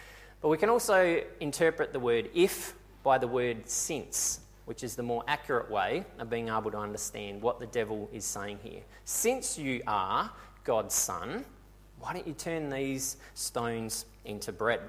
But 0.41 0.49
we 0.49 0.57
can 0.57 0.69
also 0.69 1.21
interpret 1.39 1.93
the 1.93 1.99
word 1.99 2.29
if 2.33 2.75
by 3.03 3.17
the 3.17 3.27
word 3.27 3.69
since, 3.69 4.41
which 4.65 4.83
is 4.83 4.95
the 4.95 5.03
more 5.03 5.23
accurate 5.27 5.69
way 5.69 6.05
of 6.17 6.29
being 6.29 6.49
able 6.49 6.71
to 6.71 6.77
understand 6.77 7.41
what 7.41 7.59
the 7.59 7.67
devil 7.67 8.09
is 8.11 8.25
saying 8.25 8.59
here. 8.63 8.81
Since 9.05 9.57
you 9.57 9.81
are 9.87 10.31
God's 10.63 10.95
son, 10.95 11.45
why 11.99 12.13
don't 12.13 12.27
you 12.27 12.33
turn 12.33 12.69
these 12.69 13.17
stones 13.33 14.05
into 14.25 14.51
bread? 14.51 14.81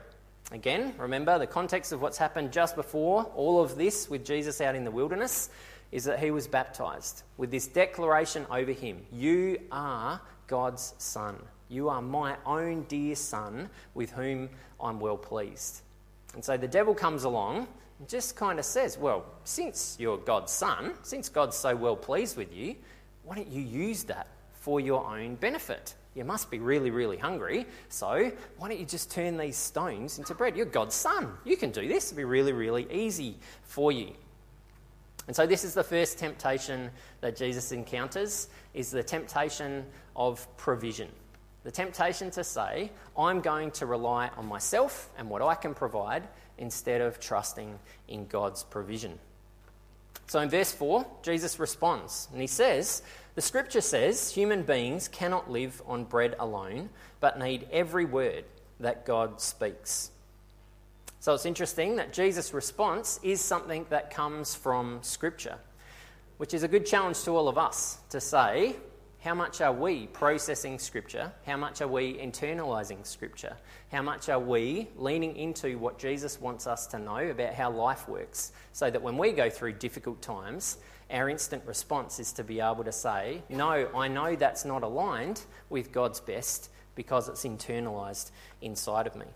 Again, 0.52 0.94
remember 0.98 1.38
the 1.38 1.46
context 1.46 1.92
of 1.92 2.02
what's 2.02 2.18
happened 2.18 2.52
just 2.52 2.74
before 2.74 3.24
all 3.36 3.62
of 3.62 3.76
this 3.76 4.10
with 4.10 4.24
Jesus 4.24 4.60
out 4.60 4.74
in 4.74 4.84
the 4.84 4.90
wilderness 4.90 5.48
is 5.92 6.04
that 6.04 6.18
he 6.18 6.30
was 6.30 6.48
baptized 6.48 7.22
with 7.36 7.50
this 7.50 7.66
declaration 7.66 8.46
over 8.50 8.72
him 8.72 9.00
You 9.12 9.58
are 9.70 10.20
God's 10.48 10.94
son. 10.98 11.36
You 11.68 11.88
are 11.88 12.02
my 12.02 12.36
own 12.44 12.82
dear 12.88 13.14
son 13.14 13.70
with 13.94 14.10
whom 14.10 14.48
I'm 14.80 14.98
well 14.98 15.16
pleased. 15.16 15.82
And 16.34 16.44
so 16.44 16.56
the 16.56 16.66
devil 16.66 16.94
comes 16.94 17.22
along 17.22 17.68
and 18.00 18.08
just 18.08 18.34
kind 18.34 18.58
of 18.58 18.64
says, 18.64 18.98
Well, 18.98 19.24
since 19.44 19.96
you're 20.00 20.18
God's 20.18 20.52
son, 20.52 20.94
since 21.02 21.28
God's 21.28 21.56
so 21.56 21.76
well 21.76 21.94
pleased 21.94 22.36
with 22.36 22.52
you, 22.52 22.74
why 23.22 23.36
don't 23.36 23.48
you 23.48 23.62
use 23.62 24.02
that 24.04 24.26
for 24.52 24.80
your 24.80 25.06
own 25.06 25.36
benefit? 25.36 25.94
You 26.14 26.24
must 26.24 26.50
be 26.50 26.58
really, 26.58 26.90
really 26.90 27.16
hungry. 27.16 27.66
So, 27.88 28.32
why 28.58 28.68
don't 28.68 28.80
you 28.80 28.86
just 28.86 29.12
turn 29.12 29.36
these 29.36 29.56
stones 29.56 30.18
into 30.18 30.34
bread? 30.34 30.56
You're 30.56 30.66
God's 30.66 30.94
son. 30.94 31.32
You 31.44 31.56
can 31.56 31.70
do 31.70 31.86
this. 31.86 32.10
It'll 32.10 32.16
be 32.16 32.24
really, 32.24 32.52
really 32.52 32.86
easy 32.92 33.36
for 33.62 33.92
you. 33.92 34.12
And 35.26 35.36
so 35.36 35.46
this 35.46 35.62
is 35.62 35.74
the 35.74 35.84
first 35.84 36.18
temptation 36.18 36.90
that 37.20 37.36
Jesus 37.36 37.70
encounters 37.70 38.48
is 38.74 38.90
the 38.90 39.02
temptation 39.02 39.86
of 40.16 40.44
provision. 40.56 41.08
The 41.62 41.70
temptation 41.70 42.32
to 42.32 42.42
say, 42.42 42.90
I'm 43.16 43.40
going 43.40 43.70
to 43.72 43.86
rely 43.86 44.30
on 44.36 44.46
myself 44.46 45.08
and 45.16 45.30
what 45.30 45.42
I 45.42 45.54
can 45.54 45.74
provide 45.74 46.26
instead 46.58 47.00
of 47.00 47.20
trusting 47.20 47.78
in 48.08 48.26
God's 48.26 48.64
provision. 48.64 49.18
So 50.26 50.40
in 50.40 50.48
verse 50.48 50.72
4, 50.72 51.06
Jesus 51.22 51.58
responds 51.60 52.28
and 52.32 52.40
he 52.40 52.46
says, 52.46 53.02
The 53.40 53.46
scripture 53.46 53.80
says 53.80 54.30
human 54.30 54.64
beings 54.64 55.08
cannot 55.08 55.50
live 55.50 55.80
on 55.86 56.04
bread 56.04 56.36
alone, 56.38 56.90
but 57.20 57.38
need 57.38 57.66
every 57.72 58.04
word 58.04 58.44
that 58.80 59.06
God 59.06 59.40
speaks. 59.40 60.10
So 61.20 61.32
it's 61.32 61.46
interesting 61.46 61.96
that 61.96 62.12
Jesus' 62.12 62.52
response 62.52 63.18
is 63.22 63.40
something 63.40 63.86
that 63.88 64.10
comes 64.10 64.54
from 64.54 64.98
scripture, 65.00 65.56
which 66.36 66.52
is 66.52 66.64
a 66.64 66.68
good 66.68 66.84
challenge 66.84 67.22
to 67.22 67.30
all 67.30 67.48
of 67.48 67.56
us 67.56 68.00
to 68.10 68.20
say, 68.20 68.76
how 69.20 69.34
much 69.34 69.60
are 69.60 69.72
we 69.72 70.06
processing 70.06 70.78
Scripture? 70.78 71.30
How 71.44 71.58
much 71.58 71.82
are 71.82 71.88
we 71.88 72.14
internalizing 72.14 73.06
Scripture? 73.06 73.54
How 73.92 74.00
much 74.00 74.30
are 74.30 74.38
we 74.38 74.88
leaning 74.96 75.36
into 75.36 75.78
what 75.78 75.98
Jesus 75.98 76.40
wants 76.40 76.66
us 76.66 76.86
to 76.86 76.98
know 76.98 77.18
about 77.18 77.52
how 77.52 77.70
life 77.70 78.08
works 78.08 78.52
so 78.72 78.90
that 78.90 79.02
when 79.02 79.18
we 79.18 79.32
go 79.32 79.50
through 79.50 79.74
difficult 79.74 80.22
times, 80.22 80.78
our 81.10 81.28
instant 81.28 81.62
response 81.66 82.18
is 82.18 82.32
to 82.32 82.44
be 82.44 82.60
able 82.60 82.84
to 82.84 82.92
say, 82.92 83.42
No, 83.48 83.88
I 83.94 84.08
know 84.08 84.36
that's 84.36 84.64
not 84.64 84.82
aligned 84.82 85.42
with 85.68 85.92
God's 85.92 86.20
best 86.20 86.70
because 86.94 87.28
it's 87.28 87.44
internalized 87.44 88.30
inside 88.62 89.06
of 89.06 89.16
me. 89.16 89.26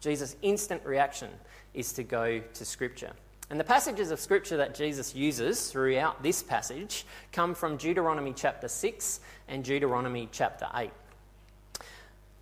Jesus' 0.00 0.36
instant 0.42 0.84
reaction 0.84 1.30
is 1.74 1.92
to 1.94 2.02
go 2.02 2.40
to 2.40 2.64
Scripture. 2.64 3.12
And 3.50 3.58
the 3.58 3.64
passages 3.64 4.10
of 4.10 4.20
scripture 4.20 4.58
that 4.58 4.74
Jesus 4.74 5.14
uses 5.14 5.70
throughout 5.70 6.22
this 6.22 6.42
passage 6.42 7.06
come 7.32 7.54
from 7.54 7.78
Deuteronomy 7.78 8.34
chapter 8.34 8.68
6 8.68 9.20
and 9.48 9.64
Deuteronomy 9.64 10.28
chapter 10.30 10.66
8. 10.74 10.90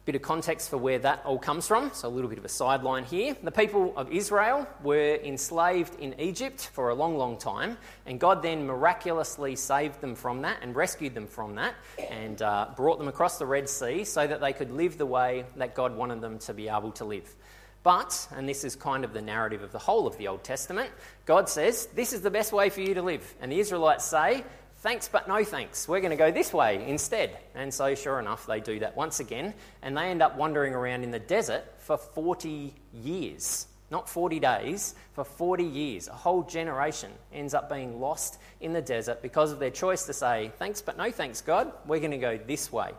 Bit 0.07 0.15
of 0.15 0.23
context 0.23 0.71
for 0.71 0.79
where 0.79 1.01
that 1.01 1.23
all 1.25 1.37
comes 1.37 1.67
from, 1.67 1.91
so 1.93 2.07
a 2.07 2.09
little 2.09 2.31
bit 2.31 2.39
of 2.39 2.45
a 2.45 2.49
sideline 2.49 3.03
here. 3.03 3.37
The 3.43 3.51
people 3.51 3.93
of 3.97 4.13
Israel 4.13 4.69
were 4.85 5.17
enslaved 5.17 5.99
in 5.99 6.21
Egypt 6.21 6.71
for 6.73 6.91
a 6.91 6.95
long, 6.95 7.19
long 7.19 7.37
time, 7.39 7.77
and 8.07 8.21
God 8.21 8.41
then 8.41 8.69
miraculously 8.69 9.57
saved 9.57 10.01
them 10.01 10.15
from 10.15 10.43
that 10.43 10.59
and 10.63 10.77
rescued 10.77 11.15
them 11.15 11.27
from 11.27 11.57
that 11.57 11.75
and 12.09 12.41
uh, 12.41 12.69
brought 12.77 12.99
them 13.01 13.09
across 13.09 13.39
the 13.39 13.47
Red 13.47 13.69
Sea 13.69 14.05
so 14.05 14.25
that 14.25 14.41
they 14.41 14.53
could 14.53 14.71
live 14.71 14.97
the 14.97 15.07
way 15.07 15.45
that 15.57 15.75
God 15.75 15.97
wanted 15.97 16.21
them 16.21 16.39
to 16.39 16.55
be 16.55 16.69
able 16.69 16.93
to 16.93 17.05
live. 17.05 17.35
But, 17.83 18.29
and 18.31 18.49
this 18.49 18.63
is 18.63 18.77
kind 18.77 19.03
of 19.03 19.13
the 19.13 19.23
narrative 19.23 19.65
of 19.65 19.73
the 19.73 19.81
whole 19.81 20.07
of 20.07 20.17
the 20.19 20.29
Old 20.29 20.45
Testament, 20.45 20.91
God 21.25 21.49
says, 21.49 21.87
This 21.97 22.13
is 22.13 22.21
the 22.21 22.31
best 22.31 22.53
way 22.53 22.71
for 22.71 22.81
you 22.81 22.95
to 22.95 23.03
live. 23.03 23.35
And 23.41 23.51
the 23.51 23.59
Israelites 23.59 24.05
say, 24.05 24.45
Thanks, 24.81 25.09
but 25.09 25.27
no 25.27 25.43
thanks. 25.43 25.89
We're 25.89 26.01
going 26.01 26.11
to 26.11 26.17
go 26.17 26.31
this 26.31 26.53
way 26.53 26.87
instead. 26.87 27.39
And 27.55 27.73
so, 27.73 27.95
sure 27.95 28.21
enough, 28.21 28.47
they 28.47 28.61
do 28.61 28.79
that 28.81 28.97
once 28.97 29.21
again. 29.21 29.55
And 29.83 29.97
they 29.97 30.11
end 30.11 30.23
up 30.23 30.37
wandering 30.37 30.75
around 30.75 31.03
in 31.03 31.11
the 31.11 31.19
desert 31.19 31.65
for 31.79 31.97
40 31.97 32.75
years. 32.93 33.67
Not 33.91 34.09
40 34.09 34.41
days, 34.41 34.95
for 35.13 35.25
40 35.25 35.65
years. 35.65 36.09
A 36.09 36.13
whole 36.13 36.43
generation 36.43 37.13
ends 37.33 37.55
up 37.55 37.71
being 37.71 38.01
lost 38.01 38.39
in 38.61 38.73
the 38.73 38.83
desert 38.83 39.23
because 39.23 39.53
of 39.53 39.61
their 39.61 39.71
choice 39.71 40.05
to 40.07 40.13
say, 40.13 40.53
Thanks, 40.59 40.83
but 40.83 40.99
no 40.99 41.11
thanks, 41.11 41.41
God. 41.41 41.73
We're 41.87 42.01
going 42.01 42.11
to 42.11 42.19
go 42.19 42.37
this 42.37 42.71
way. 42.71 42.93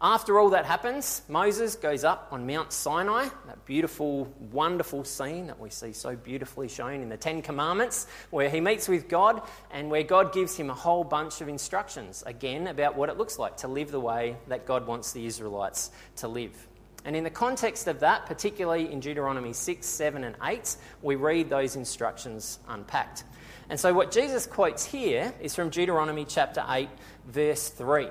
After 0.00 0.38
all 0.38 0.50
that 0.50 0.64
happens, 0.64 1.22
Moses 1.26 1.74
goes 1.74 2.04
up 2.04 2.28
on 2.30 2.46
Mount 2.46 2.72
Sinai, 2.72 3.24
that 3.46 3.64
beautiful, 3.64 4.32
wonderful 4.52 5.02
scene 5.02 5.48
that 5.48 5.58
we 5.58 5.70
see 5.70 5.92
so 5.92 6.14
beautifully 6.14 6.68
shown 6.68 7.00
in 7.00 7.08
the 7.08 7.16
Ten 7.16 7.42
Commandments, 7.42 8.06
where 8.30 8.48
he 8.48 8.60
meets 8.60 8.86
with 8.86 9.08
God 9.08 9.42
and 9.72 9.90
where 9.90 10.04
God 10.04 10.32
gives 10.32 10.56
him 10.56 10.70
a 10.70 10.74
whole 10.74 11.02
bunch 11.02 11.40
of 11.40 11.48
instructions, 11.48 12.22
again, 12.26 12.68
about 12.68 12.94
what 12.94 13.08
it 13.08 13.18
looks 13.18 13.40
like 13.40 13.56
to 13.56 13.66
live 13.66 13.90
the 13.90 13.98
way 13.98 14.36
that 14.46 14.66
God 14.66 14.86
wants 14.86 15.10
the 15.10 15.26
Israelites 15.26 15.90
to 16.18 16.28
live. 16.28 16.68
And 17.04 17.16
in 17.16 17.24
the 17.24 17.30
context 17.30 17.88
of 17.88 17.98
that, 17.98 18.26
particularly 18.26 18.92
in 18.92 19.00
Deuteronomy 19.00 19.52
6, 19.52 19.84
7, 19.84 20.22
and 20.22 20.36
8, 20.40 20.76
we 21.02 21.16
read 21.16 21.50
those 21.50 21.74
instructions 21.74 22.60
unpacked. 22.68 23.24
And 23.68 23.80
so 23.80 23.92
what 23.92 24.12
Jesus 24.12 24.46
quotes 24.46 24.84
here 24.84 25.34
is 25.40 25.56
from 25.56 25.70
Deuteronomy 25.70 26.24
chapter 26.24 26.64
8, 26.68 26.88
verse 27.26 27.68
3. 27.68 28.06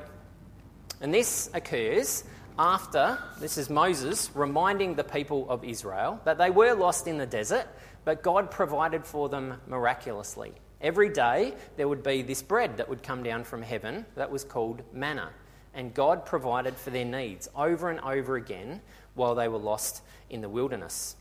And 1.00 1.14
this 1.14 1.50
occurs 1.54 2.24
after, 2.58 3.20
this 3.40 3.58
is 3.58 3.70
Moses 3.70 4.32
reminding 4.34 4.96
the 4.96 5.04
people 5.04 5.48
of 5.50 5.64
Israel 5.64 6.20
that 6.26 6.38
they 6.38 6.50
were 6.50 6.74
lost 6.74 7.08
in 7.08 7.18
the 7.18 7.26
desert, 7.26 7.68
but 8.04 8.24
God 8.24 8.50
provided 8.50 9.06
for 9.06 9.30
them 9.30 9.62
miraculously. 9.68 10.54
Every 10.82 11.10
day 11.10 11.54
there 11.76 11.88
would 11.88 12.04
be 12.04 12.22
this 12.22 12.42
bread 12.42 12.78
that 12.78 12.90
would 12.90 13.04
come 13.04 13.22
down 13.24 13.44
from 13.44 13.62
heaven 13.62 14.06
that 14.16 14.32
was 14.32 14.44
called 14.44 14.82
manna. 14.92 15.30
And 15.74 15.94
God 15.94 16.26
provided 16.26 16.76
for 16.76 16.90
their 16.90 17.06
needs 17.06 17.48
over 17.56 17.90
and 17.90 18.00
over 18.00 18.36
again 18.36 18.82
while 19.14 19.36
they 19.36 19.48
were 19.48 19.60
lost 19.60 20.02
in 20.30 20.42
the 20.42 20.50
wilderness. 20.50 21.16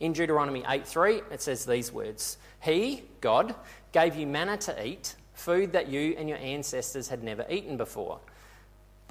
In 0.00 0.12
Deuteronomy 0.12 0.64
8:3 0.66 1.22
it 1.30 1.40
says 1.40 1.64
these 1.64 1.92
words, 1.92 2.36
"He, 2.60 3.04
God, 3.20 3.54
gave 3.92 4.16
you 4.16 4.26
manna 4.26 4.56
to 4.58 4.84
eat, 4.84 5.14
food 5.34 5.72
that 5.72 5.86
you 5.86 6.16
and 6.18 6.28
your 6.28 6.38
ancestors 6.38 7.08
had 7.08 7.22
never 7.22 7.46
eaten 7.48 7.76
before." 7.76 8.18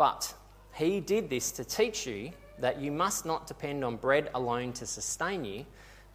But 0.02 0.34
he 0.74 1.00
did 1.00 1.30
this 1.30 1.52
to 1.52 1.64
teach 1.64 2.08
you 2.08 2.32
that 2.58 2.82
you 2.82 2.92
must 2.92 3.24
not 3.24 3.46
depend 3.46 3.86
on 3.86 3.98
bread 3.98 4.32
alone 4.34 4.74
to 4.74 4.88
sustain 4.88 5.46
you, 5.46 5.64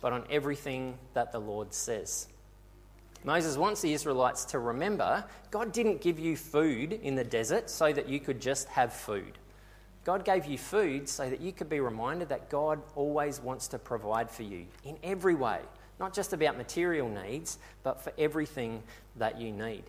but 0.01 0.13
on 0.13 0.25
everything 0.29 0.99
that 1.15 1.31
the 1.31 1.39
Lord 1.39 1.73
says. 1.73 2.27
Moses 3.23 3.57
wants 3.57 3.83
the 3.83 3.93
Israelites 3.93 4.45
to 4.47 4.59
remember 4.59 5.25
God 5.53 5.71
didn't 5.71 6.01
give 6.01 6.19
you 6.19 6.37
food 6.37 6.95
in 6.95 7.15
the 7.15 7.23
desert 7.23 7.71
so 7.71 7.93
that 7.93 8.09
you 8.09 8.19
could 8.19 8.41
just 8.41 8.67
have 8.71 8.93
food. 8.93 9.39
God 10.03 10.25
gave 10.25 10.47
you 10.47 10.59
food 10.59 11.09
so 11.09 11.31
that 11.31 11.41
you 11.41 11.53
could 11.53 11.69
be 11.69 11.79
reminded 11.79 12.29
that 12.31 12.51
God 12.51 12.83
always 12.97 13.41
wants 13.41 13.69
to 13.69 13.79
provide 13.79 14.29
for 14.29 14.43
you 14.43 14.67
in 14.83 14.97
every 15.05 15.37
way, 15.37 15.61
not 16.01 16.13
just 16.13 16.33
about 16.33 16.57
material 16.57 17.09
needs, 17.09 17.59
but 17.85 18.03
for 18.03 18.13
everything 18.19 18.83
that 19.15 19.41
you 19.41 19.53
need. 19.53 19.85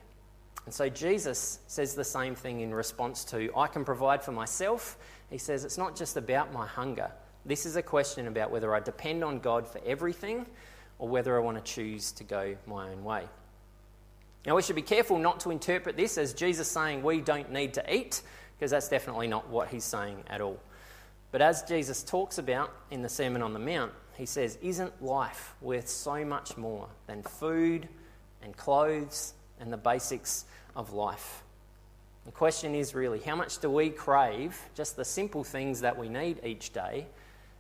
And 0.68 0.74
so 0.74 0.90
Jesus 0.90 1.60
says 1.68 1.96
the 1.96 2.04
same 2.04 2.36
thing 2.36 2.60
in 2.60 2.74
response 2.74 3.24
to, 3.26 3.50
I 3.56 3.68
can 3.68 3.86
provide 3.86 4.22
for 4.22 4.34
myself. 4.34 4.98
He 5.30 5.38
says, 5.38 5.64
it's 5.64 5.78
not 5.78 5.96
just 5.96 6.18
about 6.18 6.52
my 6.52 6.68
hunger. 6.68 7.10
This 7.46 7.66
is 7.66 7.78
a 7.78 7.82
question 7.82 8.28
about 8.28 8.52
whether 8.52 8.76
I 8.76 8.82
depend 8.82 9.24
on 9.24 9.40
God 9.40 9.66
for 9.66 9.80
everything 9.86 10.46
or 11.00 11.08
whether 11.08 11.38
I 11.38 11.40
want 11.40 11.56
to 11.58 11.64
choose 11.64 12.12
to 12.12 12.26
go 12.26 12.58
my 12.66 12.90
own 12.90 13.06
way. 13.06 13.24
Now, 14.46 14.58
we 14.58 14.62
should 14.62 14.76
be 14.76 14.82
careful 14.82 15.18
not 15.18 15.40
to 15.40 15.52
interpret 15.52 15.96
this 15.96 16.18
as 16.18 16.34
Jesus 16.34 16.70
saying 16.70 17.02
we 17.02 17.22
don't 17.22 17.50
need 17.50 17.76
to 17.76 17.96
eat, 17.96 18.22
because 18.58 18.72
that's 18.72 18.90
definitely 18.90 19.28
not 19.30 19.48
what 19.48 19.70
he's 19.70 19.86
saying 19.86 20.22
at 20.28 20.42
all. 20.42 20.60
But 21.32 21.42
as 21.42 21.64
Jesus 21.64 22.04
talks 22.04 22.40
about 22.40 22.74
in 22.92 23.02
the 23.02 23.10
Sermon 23.10 23.42
on 23.42 23.54
the 23.54 23.60
Mount, 23.60 23.94
he 24.18 24.26
says, 24.26 24.58
Isn't 24.62 25.02
life 25.02 25.56
worth 25.62 25.88
so 25.88 26.26
much 26.26 26.58
more 26.58 26.90
than 27.08 27.24
food 27.24 27.88
and 28.42 28.58
clothes 28.58 29.34
and 29.60 29.72
the 29.72 29.78
basics 29.78 30.46
of 30.76 30.94
life. 30.94 31.44
The 32.26 32.32
question 32.32 32.76
is 32.76 32.94
really 32.94 33.20
how 33.20 33.36
much 33.36 33.60
do 33.60 33.70
we 33.70 33.90
crave 33.90 34.60
just 34.76 34.96
the 34.96 35.06
simple 35.06 35.44
things 35.44 35.80
that 35.82 35.98
we 35.98 36.10
need 36.10 36.40
each 36.44 36.74
day, 36.74 37.08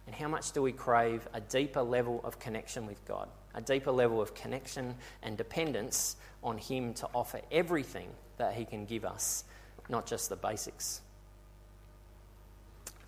and 0.06 0.16
how 0.16 0.27
much 0.27 0.51
do 0.51 0.62
we 0.62 0.72
crave 0.72 1.27
a 1.34 1.42
deeper 1.42 1.82
level 1.82 2.22
of 2.24 2.39
connection 2.39 2.86
with 2.86 3.04
God, 3.06 3.30
a 3.56 3.62
deeper 3.62 3.92
level 3.92 4.22
of 4.22 4.34
connection 4.34 4.96
and 5.24 5.38
dependence 5.38 6.18
on 6.44 6.58
Him 6.58 6.94
to 6.96 7.08
offer 7.13 7.42
everything 7.51 8.10
that 8.38 8.54
He 8.54 8.66
can 8.66 8.86
give 8.86 9.06
us, 9.06 9.44
not 9.89 10.06
just 10.06 10.30
the 10.30 10.36
basics? 10.36 11.01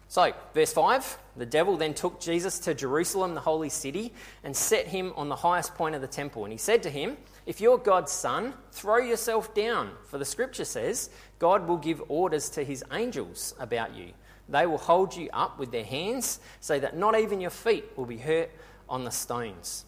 So, 0.10 0.34
verse 0.56 0.74
5 0.74 1.20
the 1.38 1.46
devil 1.46 1.78
then 1.78 1.94
took 1.94 2.20
Jesus 2.20 2.60
to 2.60 2.74
Jerusalem, 2.74 3.34
the 3.34 3.40
holy 3.40 3.70
city, 3.70 4.12
and 4.44 4.54
set 4.54 4.88
him 4.88 5.14
on 5.16 5.30
the 5.30 5.36
highest 5.38 5.76
point 5.76 5.96
of 5.96 6.02
the 6.02 6.08
temple. 6.08 6.44
And 6.44 6.52
he 6.52 6.58
said 6.58 6.84
to 6.84 6.90
him, 6.90 7.16
If 7.46 7.62
you're 7.62 7.78
God's 7.78 8.12
son, 8.12 8.54
throw 8.74 8.98
yourself 8.98 9.54
down, 9.54 9.92
for 10.06 10.18
the 10.18 10.26
scripture 10.26 10.66
says, 10.66 11.12
God 11.38 11.66
will 11.68 11.78
give 11.78 12.02
orders 12.10 12.50
to 12.50 12.66
his 12.66 12.84
angels 12.92 13.54
about 13.58 13.96
you. 13.96 14.10
They 14.50 14.66
will 14.66 14.80
hold 14.80 15.16
you 15.16 15.30
up 15.32 15.60
with 15.60 15.72
their 15.72 15.86
hands 15.86 16.42
so 16.60 16.78
that 16.80 16.98
not 16.98 17.18
even 17.18 17.40
your 17.40 17.52
feet 17.52 17.86
will 17.96 18.08
be 18.08 18.18
hurt 18.18 18.50
on 18.90 19.06
the 19.06 19.12
stones. 19.12 19.86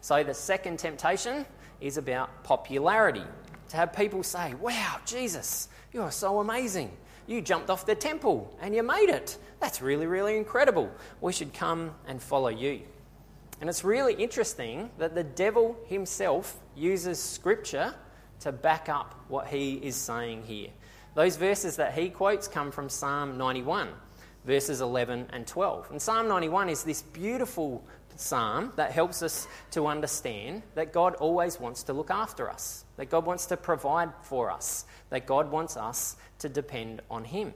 So, 0.00 0.22
the 0.22 0.34
second 0.34 0.78
temptation 0.78 1.44
is 1.80 1.98
about 1.98 2.44
popularity. 2.44 3.24
To 3.70 3.76
have 3.76 3.92
people 3.92 4.22
say, 4.22 4.54
Wow, 4.54 5.00
Jesus, 5.04 5.68
you 5.92 6.00
are 6.00 6.12
so 6.12 6.38
amazing. 6.38 6.96
You 7.26 7.40
jumped 7.40 7.70
off 7.70 7.86
the 7.86 7.94
temple 7.94 8.56
and 8.60 8.74
you 8.74 8.82
made 8.82 9.08
it. 9.08 9.38
That's 9.60 9.80
really, 9.82 10.06
really 10.06 10.36
incredible. 10.36 10.90
We 11.20 11.32
should 11.32 11.52
come 11.52 11.92
and 12.06 12.22
follow 12.22 12.48
you. 12.48 12.82
And 13.60 13.70
it's 13.70 13.84
really 13.84 14.14
interesting 14.14 14.90
that 14.98 15.14
the 15.14 15.24
devil 15.24 15.76
himself 15.86 16.60
uses 16.76 17.18
scripture 17.18 17.94
to 18.40 18.52
back 18.52 18.88
up 18.88 19.14
what 19.28 19.48
he 19.48 19.74
is 19.74 19.96
saying 19.96 20.44
here. 20.44 20.68
Those 21.14 21.36
verses 21.36 21.76
that 21.76 21.94
he 21.94 22.10
quotes 22.10 22.46
come 22.46 22.70
from 22.70 22.90
Psalm 22.90 23.38
91, 23.38 23.88
verses 24.44 24.82
11 24.82 25.28
and 25.32 25.46
12. 25.46 25.90
And 25.90 26.02
Psalm 26.02 26.28
91 26.28 26.68
is 26.68 26.84
this 26.84 27.00
beautiful 27.00 27.82
psalm 28.16 28.72
that 28.76 28.92
helps 28.92 29.22
us 29.22 29.46
to 29.70 29.86
understand 29.86 30.62
that 30.74 30.92
God 30.92 31.14
always 31.16 31.58
wants 31.60 31.82
to 31.84 31.92
look 31.92 32.10
after 32.10 32.50
us, 32.50 32.84
that 32.96 33.10
God 33.10 33.26
wants 33.26 33.46
to 33.46 33.56
provide 33.56 34.10
for 34.22 34.50
us, 34.50 34.86
that 35.10 35.26
God 35.26 35.50
wants 35.50 35.76
us 35.76 36.16
to 36.38 36.48
depend 36.48 37.02
on 37.10 37.24
Him. 37.24 37.52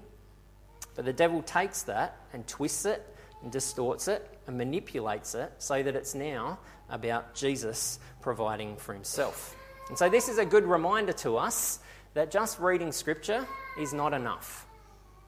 But 0.95 1.05
the 1.05 1.13
devil 1.13 1.43
takes 1.43 1.83
that 1.85 2.17
and 2.33 2.47
twists 2.47 2.85
it 2.85 3.07
and 3.43 3.51
distorts 3.51 4.09
it 4.09 4.39
and 4.47 4.59
manipulates 4.59 5.35
it 5.35 5.53
so 5.59 5.83
that 5.83 5.97
it's 5.97 6.15
now 6.15 6.59
about 6.91 7.35
Jesus 7.35 7.99
providing 8.21 8.77
for 8.77 8.93
Himself. 8.93 9.57
And 9.89 9.97
so, 9.97 10.09
this 10.09 10.29
is 10.29 10.39
a 10.39 10.45
good 10.45 10.65
reminder 10.65 11.13
to 11.15 11.37
us 11.37 11.81
that 12.15 12.31
just 12.31 12.59
reading 12.59 12.93
Scripture 12.93 13.47
is 13.79 13.93
not 13.93 14.13
enough. 14.13 14.67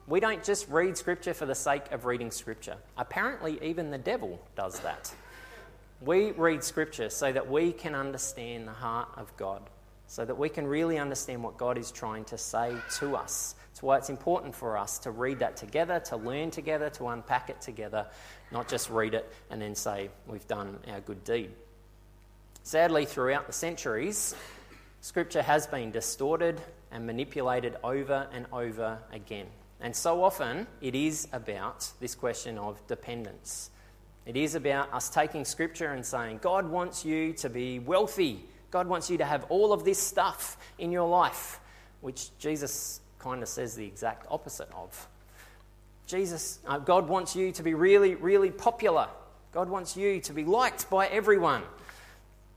We 0.07 0.19
don't 0.19 0.43
just 0.43 0.67
read 0.69 0.97
Scripture 0.97 1.33
for 1.33 1.45
the 1.45 1.55
sake 1.55 1.91
of 1.91 2.05
reading 2.05 2.29
Scripture. 2.29 2.75
Apparently, 2.97 3.57
even 3.61 3.89
the 3.89 3.97
devil 3.97 4.41
does 4.55 4.79
that. 4.81 5.13
We 6.01 6.31
read 6.31 6.63
Scripture 6.63 7.09
so 7.09 7.31
that 7.31 7.49
we 7.49 7.71
can 7.71 7.95
understand 7.95 8.67
the 8.67 8.73
heart 8.73 9.07
of 9.15 9.35
God, 9.37 9.69
so 10.13 10.23
that 10.23 10.37
we 10.37 10.47
can 10.47 10.67
really 10.67 10.99
understand 10.99 11.41
what 11.41 11.57
God 11.57 11.75
is 11.75 11.89
trying 11.89 12.23
to 12.25 12.37
say 12.37 12.75
to 12.99 13.15
us. 13.15 13.55
It's 13.71 13.81
why 13.81 13.97
it's 13.97 14.11
important 14.11 14.53
for 14.53 14.77
us 14.77 14.99
to 14.99 15.09
read 15.09 15.39
that 15.39 15.57
together, 15.57 15.99
to 16.01 16.17
learn 16.17 16.51
together, 16.51 16.91
to 16.91 17.07
unpack 17.07 17.49
it 17.49 17.59
together, 17.61 18.05
not 18.51 18.67
just 18.67 18.91
read 18.91 19.15
it 19.15 19.27
and 19.49 19.59
then 19.59 19.73
say, 19.73 20.11
we've 20.27 20.47
done 20.47 20.77
our 20.87 21.01
good 21.01 21.23
deed. 21.23 21.49
Sadly, 22.61 23.05
throughout 23.05 23.47
the 23.47 23.53
centuries, 23.53 24.35
Scripture 25.01 25.41
has 25.41 25.65
been 25.65 25.89
distorted 25.89 26.61
and 26.91 27.07
manipulated 27.07 27.75
over 27.83 28.27
and 28.31 28.45
over 28.53 28.99
again. 29.11 29.47
And 29.81 29.95
so 29.95 30.23
often 30.23 30.67
it 30.79 30.93
is 30.93 31.27
about 31.33 31.91
this 31.99 32.13
question 32.13 32.59
of 32.59 32.85
dependence. 32.85 33.71
It 34.27 34.37
is 34.37 34.53
about 34.53 34.93
us 34.93 35.09
taking 35.09 35.43
scripture 35.43 35.91
and 35.91 36.05
saying, 36.05 36.41
God 36.43 36.69
wants 36.69 37.03
you 37.03 37.33
to 37.33 37.49
be 37.49 37.79
wealthy. 37.79 38.45
God 38.73 38.87
wants 38.87 39.07
you 39.07 39.19
to 39.19 39.25
have 39.25 39.45
all 39.49 39.71
of 39.71 39.83
this 39.83 39.99
stuff 39.99 40.57
in 40.79 40.91
your 40.91 41.07
life, 41.07 41.59
which 42.01 42.35
Jesus 42.39 43.01
kind 43.19 43.43
of 43.43 43.47
says 43.47 43.75
the 43.75 43.85
exact 43.85 44.25
opposite 44.31 44.67
of. 44.73 45.07
Jesus, 46.07 46.57
uh, 46.65 46.79
God 46.79 47.07
wants 47.07 47.35
you 47.35 47.51
to 47.51 47.61
be 47.61 47.75
really, 47.75 48.15
really 48.15 48.49
popular. 48.49 49.07
God 49.51 49.69
wants 49.69 49.95
you 49.95 50.19
to 50.21 50.33
be 50.33 50.43
liked 50.43 50.89
by 50.89 51.05
everyone. 51.05 51.61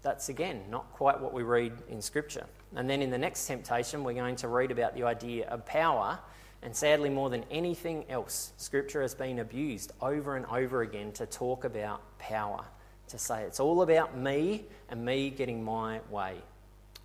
That's 0.00 0.30
again 0.30 0.62
not 0.70 0.90
quite 0.94 1.20
what 1.20 1.34
we 1.34 1.42
read 1.42 1.72
in 1.90 2.00
Scripture. 2.00 2.46
And 2.74 2.88
then 2.88 3.02
in 3.02 3.10
the 3.10 3.18
next 3.18 3.46
temptation, 3.46 4.02
we're 4.02 4.14
going 4.14 4.36
to 4.36 4.48
read 4.48 4.70
about 4.70 4.94
the 4.94 5.02
idea 5.02 5.46
of 5.48 5.66
power 5.66 6.18
and 6.62 6.74
sadly, 6.74 7.10
more 7.10 7.30
than 7.30 7.44
anything 7.50 8.06
else, 8.08 8.52
Scripture 8.56 9.02
has 9.02 9.14
been 9.14 9.38
abused 9.38 9.92
over 10.00 10.36
and 10.36 10.46
over 10.46 10.82
again 10.82 11.12
to 11.12 11.26
talk 11.26 11.64
about 11.64 12.00
power, 12.18 12.64
to 13.08 13.18
say 13.18 13.42
it's 13.42 13.60
all 13.60 13.82
about 13.82 14.16
me 14.16 14.64
and 14.88 15.04
me 15.04 15.30
getting 15.30 15.62
my 15.64 16.00
way. 16.10 16.36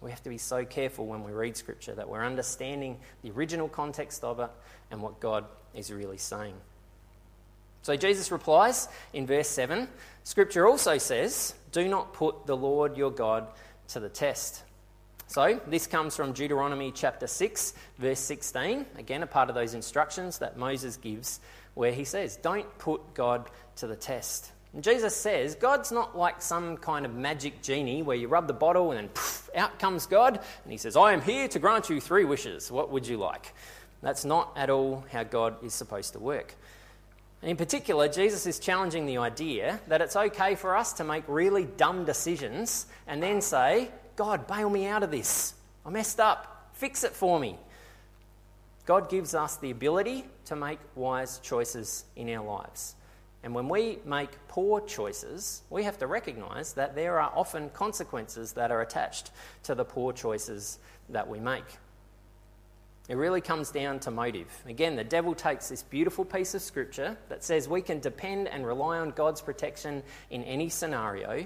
We 0.01 0.10
have 0.10 0.24
to 0.24 0.29
be 0.29 0.39
so 0.39 0.65
careful 0.65 1.05
when 1.05 1.24
we 1.24 1.31
read 1.31 1.55
Scripture 1.55 1.93
that 1.93 2.10
we're 2.10 2.25
understanding 2.25 2.98
the 3.22 3.31
original 3.31 3.70
context 3.70 4.24
of 4.24 4.39
it 4.39 4.50
and 4.89 5.01
what 5.01 5.20
God 5.20 5.46
is 5.75 5.91
really 5.91 6.17
saying. 6.17 6.55
So 7.84 7.96
Jesus 7.96 8.31
replies 8.31 8.88
in 9.13 9.25
verse 9.25 9.48
7 9.48 9.88
Scripture 10.24 10.67
also 10.67 10.98
says, 10.98 11.55
Do 11.72 11.88
not 11.88 12.13
put 12.13 12.46
the 12.46 12.58
Lord 12.58 12.98
your 12.98 13.12
God 13.12 13.48
to 13.89 14.00
the 14.00 14.10
test. 14.10 14.63
So, 15.27 15.62
this 15.65 15.88
comes 15.88 16.13
from 16.13 16.34
Deuteronomy 16.34 16.91
chapter 16.91 17.25
6, 17.25 17.74
verse 18.00 18.20
16. 18.20 18.86
Again, 18.98 19.24
a 19.24 19.27
part 19.27 19.48
of 19.48 19.55
those 19.55 19.74
instructions 19.74 20.39
that 20.39 20.58
Moses 20.58 20.98
gives, 20.98 21.39
where 21.74 21.93
he 21.93 22.03
says, 22.03 22.36
Don't 22.36 22.67
put 22.77 23.13
God 23.13 23.50
to 23.77 23.88
the 23.88 23.96
test. 23.96 24.51
And 24.74 24.84
Jesus 24.84 25.16
says, 25.16 25.56
God's 25.56 25.92
not 25.92 26.18
like 26.18 26.42
some 26.42 26.78
kind 26.78 27.06
of 27.06 27.13
magic 27.13 27.62
genie 27.62 28.04
where 28.04 28.16
you 28.16 28.28
rub 28.28 28.48
the 28.48 28.54
bottle 28.54 28.92
and 28.92 29.00
then 29.00 29.08
poof, 29.10 29.50
out 29.56 29.80
comes 29.80 30.06
God. 30.06 30.40
And 30.63 30.72
he 30.72 30.78
says, 30.78 30.96
I 30.96 31.12
am 31.12 31.22
here 31.22 31.48
to 31.50 31.60
grant 31.60 31.90
you 31.90 32.00
three 32.00 32.24
wishes. 32.24 32.72
What 32.72 32.90
would 32.92 33.06
you 33.06 33.18
like? 33.18 33.54
That's 34.01 34.24
not 34.24 34.54
at 34.56 34.70
all 34.70 35.06
how 35.12 35.24
God 35.24 35.63
is 35.63 35.74
supposed 35.74 36.13
to 36.13 36.20
work. 36.20 36.56
And 37.42 37.51
in 37.51 37.58
particular, 37.58 38.08
Jesus 38.08 38.46
is 38.46 38.60
challenging 38.60 39.06
the 39.06 39.18
idea 39.18 39.79
that 39.88 40.01
it's 40.01 40.16
okay 40.16 40.55
for 40.55 40.77
us 40.77 40.94
to 40.94 41.03
make 41.03 41.24
really 41.27 41.66
dumb 41.66 42.05
decisions 42.05 42.86
and 43.07 43.22
then 43.22 43.42
say, 43.42 43.90
God, 44.16 44.48
bail 44.48 44.70
me 44.70 44.88
out 44.88 45.03
of 45.03 45.12
this. 45.12 45.53
I 45.86 45.90
messed 45.90 46.20
up. 46.20 46.70
Fix 46.74 47.03
it 47.03 47.12
for 47.12 47.40
me. 47.40 47.57
God 48.86 49.10
gives 49.10 49.36
us 49.36 49.57
the 49.57 49.72
ability 49.72 50.25
to 50.46 50.55
make 50.55 50.79
wise 50.96 51.40
choices 51.40 52.05
in 52.16 52.29
our 52.29 52.44
lives. 52.44 52.96
And 53.44 53.56
when 53.56 53.68
we 53.68 53.98
make 54.06 54.30
poor 54.48 54.82
choices, 54.82 55.64
we 55.70 55.84
have 55.84 55.98
to 56.00 56.08
recognize 56.08 56.74
that 56.74 56.96
there 56.96 57.20
are 57.20 57.32
often 57.36 57.70
consequences 57.72 58.54
that 58.54 58.72
are 58.72 58.82
attached 58.82 59.32
to 59.64 59.74
the 59.74 59.84
poor 59.84 60.14
choices 60.14 60.77
that 61.10 61.27
we 61.27 61.40
make. 61.40 61.66
It 63.10 63.16
really 63.16 63.42
comes 63.42 63.72
down 63.72 64.00
to 64.01 64.12
motive. 64.12 64.48
Again, 64.68 64.96
the 64.96 65.04
devil 65.04 65.34
takes 65.34 65.70
this 65.70 65.82
beautiful 65.84 66.24
piece 66.24 66.54
of 66.54 66.62
scripture 66.62 67.18
that 67.30 67.44
says 67.44 67.68
we 67.68 67.82
can 67.82 68.00
depend 68.00 68.48
and 68.48 68.66
rely 68.66 69.00
on 69.00 69.10
God's 69.12 69.42
protection 69.42 70.04
in 70.30 70.44
any 70.44 70.70
scenario 70.70 71.46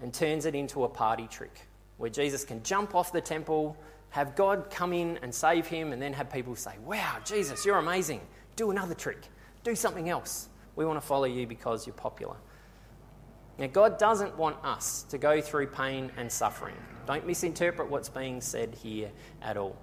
and 0.00 0.14
turns 0.14 0.46
it 0.46 0.54
into 0.54 0.84
a 0.84 0.88
party 0.88 1.26
trick 1.26 1.66
where 1.98 2.10
Jesus 2.10 2.44
can 2.44 2.62
jump 2.62 2.94
off 2.94 3.12
the 3.12 3.20
temple, 3.20 3.76
have 4.10 4.34
God 4.34 4.70
come 4.70 4.92
in 4.92 5.18
and 5.22 5.34
save 5.34 5.66
him, 5.66 5.92
and 5.92 6.00
then 6.00 6.12
have 6.12 6.32
people 6.32 6.56
say, 6.56 6.72
Wow, 6.84 7.18
Jesus, 7.24 7.66
you're 7.66 7.78
amazing. 7.78 8.20
Do 8.56 8.70
another 8.70 8.94
trick. 8.94 9.20
Do 9.64 9.74
something 9.74 10.08
else. 10.08 10.48
We 10.82 10.86
want 10.86 11.00
to 11.00 11.06
follow 11.06 11.26
you 11.26 11.46
because 11.46 11.86
you're 11.86 11.94
popular. 11.94 12.34
Now, 13.56 13.68
God 13.68 13.98
doesn't 13.98 14.36
want 14.36 14.56
us 14.64 15.04
to 15.10 15.18
go 15.18 15.40
through 15.40 15.68
pain 15.68 16.10
and 16.16 16.30
suffering. 16.30 16.74
Don't 17.06 17.24
misinterpret 17.24 17.88
what's 17.88 18.08
being 18.08 18.40
said 18.40 18.74
here 18.74 19.12
at 19.40 19.56
all. 19.56 19.76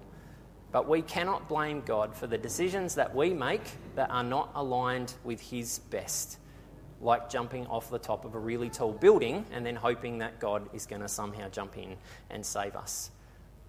But 0.72 0.86
we 0.86 1.00
cannot 1.00 1.48
blame 1.48 1.80
God 1.86 2.14
for 2.14 2.26
the 2.26 2.36
decisions 2.36 2.94
that 2.96 3.14
we 3.14 3.32
make 3.32 3.62
that 3.94 4.10
are 4.10 4.22
not 4.22 4.50
aligned 4.54 5.14
with 5.24 5.40
His 5.40 5.78
best 5.78 6.36
like 7.00 7.30
jumping 7.30 7.66
off 7.68 7.88
the 7.88 7.98
top 7.98 8.26
of 8.26 8.34
a 8.34 8.38
really 8.38 8.68
tall 8.68 8.92
building 8.92 9.46
and 9.52 9.64
then 9.64 9.76
hoping 9.76 10.18
that 10.18 10.38
God 10.38 10.68
is 10.74 10.84
going 10.84 11.00
to 11.00 11.08
somehow 11.08 11.48
jump 11.48 11.78
in 11.78 11.96
and 12.28 12.44
save 12.44 12.76
us. 12.76 13.10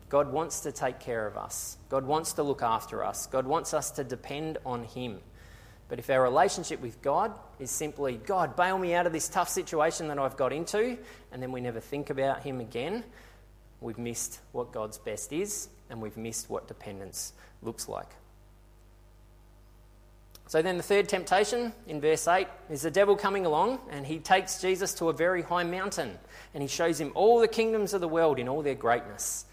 God 0.10 0.34
wants 0.34 0.60
to 0.60 0.74
take 0.74 1.00
care 1.00 1.26
of 1.28 1.38
us. 1.38 1.78
God 1.88 2.06
wants 2.06 2.34
to 2.34 2.44
look 2.44 2.62
after 2.62 3.06
us. 3.06 3.26
God 3.28 3.46
wants 3.48 3.74
us 3.74 3.90
to 3.92 4.04
depend 4.04 4.58
on 4.66 4.84
Him. 4.84 5.22
But 5.92 6.00
if 6.00 6.10
our 6.10 6.24
relationship 6.24 6.80
with 6.80 7.02
God 7.02 7.34
is 7.60 7.70
simply, 7.70 8.16
God, 8.16 8.56
bail 8.56 8.78
me 8.78 8.94
out 8.94 9.06
of 9.08 9.12
this 9.12 9.28
tough 9.28 9.50
situation 9.50 10.08
that 10.08 10.18
I've 10.18 10.38
got 10.38 10.54
into, 10.54 10.98
and 11.34 11.44
then 11.44 11.52
we 11.52 11.60
never 11.60 11.82
think 11.82 12.10
about 12.10 12.44
Him 12.44 12.62
again, 12.62 13.04
we've 13.82 13.98
missed 13.98 14.40
what 14.54 14.72
God's 14.72 14.98
best 14.98 15.34
is, 15.34 15.68
and 15.90 16.02
we've 16.02 16.16
missed 16.16 16.50
what 16.50 16.70
dependence 16.70 17.34
looks 17.62 17.90
like. 17.90 18.08
So 20.48 20.62
then 20.62 20.78
the 20.78 20.84
third 20.84 21.10
temptation 21.10 21.74
in 21.86 22.00
verse 22.00 22.26
8 22.26 22.48
is 22.70 22.84
the 22.84 22.92
devil 22.92 23.18
coming 23.18 23.46
along 23.46 23.80
and 23.90 24.06
he 24.06 24.20
takes 24.20 24.62
Jesus 24.62 24.94
to 24.96 25.10
a 25.10 25.14
very 25.14 25.42
high 25.42 25.64
mountain 25.64 26.18
and 26.54 26.62
he 26.62 26.68
shows 26.68 27.00
him 27.00 27.12
all 27.16 27.40
the 27.40 27.48
kingdoms 27.48 27.94
of 27.94 28.00
the 28.02 28.08
world 28.08 28.40
in 28.40 28.50
all 28.50 28.62
their 28.62 28.76
greatness. 28.76 29.46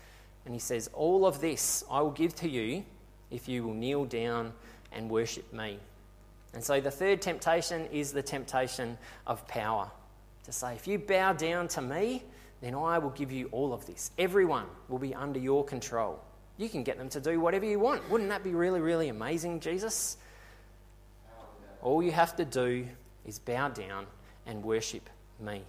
And 0.45 0.55
he 0.55 0.61
says, 0.61 0.89
All 0.93 1.27
of 1.27 1.41
this 1.41 1.85
I 1.91 2.01
will 2.01 2.11
give 2.11 2.35
to 2.37 2.49
you 2.49 2.85
if 3.31 3.49
you 3.49 3.65
will 3.65 3.75
kneel 3.75 4.07
down 4.07 4.53
and 4.93 5.09
worship 5.09 5.53
me. 5.53 5.79
And 6.55 6.63
so 6.63 6.81
the 6.81 6.91
third 6.91 7.21
temptation 7.21 7.87
is 7.87 8.13
the 8.13 8.23
temptation 8.23 8.99
of 9.27 9.47
power. 9.49 9.91
To 10.45 10.53
say, 10.53 10.75
if 10.75 10.89
you 10.89 10.99
bow 10.99 11.35
down 11.35 11.69
to 11.69 11.83
me, 11.83 12.23
then 12.61 12.75
I 12.75 12.99
will 12.99 13.11
give 13.11 13.31
you 13.31 13.49
all 13.53 13.73
of 13.73 13.87
this. 13.87 14.11
Everyone 14.19 14.67
will 14.89 14.99
be 14.99 15.15
under 15.15 15.39
your 15.39 15.65
control. 15.65 16.21
You 16.57 16.69
can 16.69 16.83
get 16.83 16.99
them 16.99 17.09
to 17.11 17.21
do 17.21 17.39
whatever 17.39 17.67
you 17.67 17.79
want. 17.79 18.09
Wouldn't 18.11 18.31
that 18.31 18.43
be 18.43 18.55
really, 18.55 18.81
really 18.81 19.09
amazing, 19.09 19.61
Jesus? 19.61 20.17
All 21.83 22.03
you 22.03 22.11
have 22.11 22.35
to 22.37 22.45
do 22.45 22.87
is 23.25 23.39
bow 23.39 23.69
down 23.69 24.07
and 24.47 24.65
worship 24.65 25.09
me. 25.39 25.63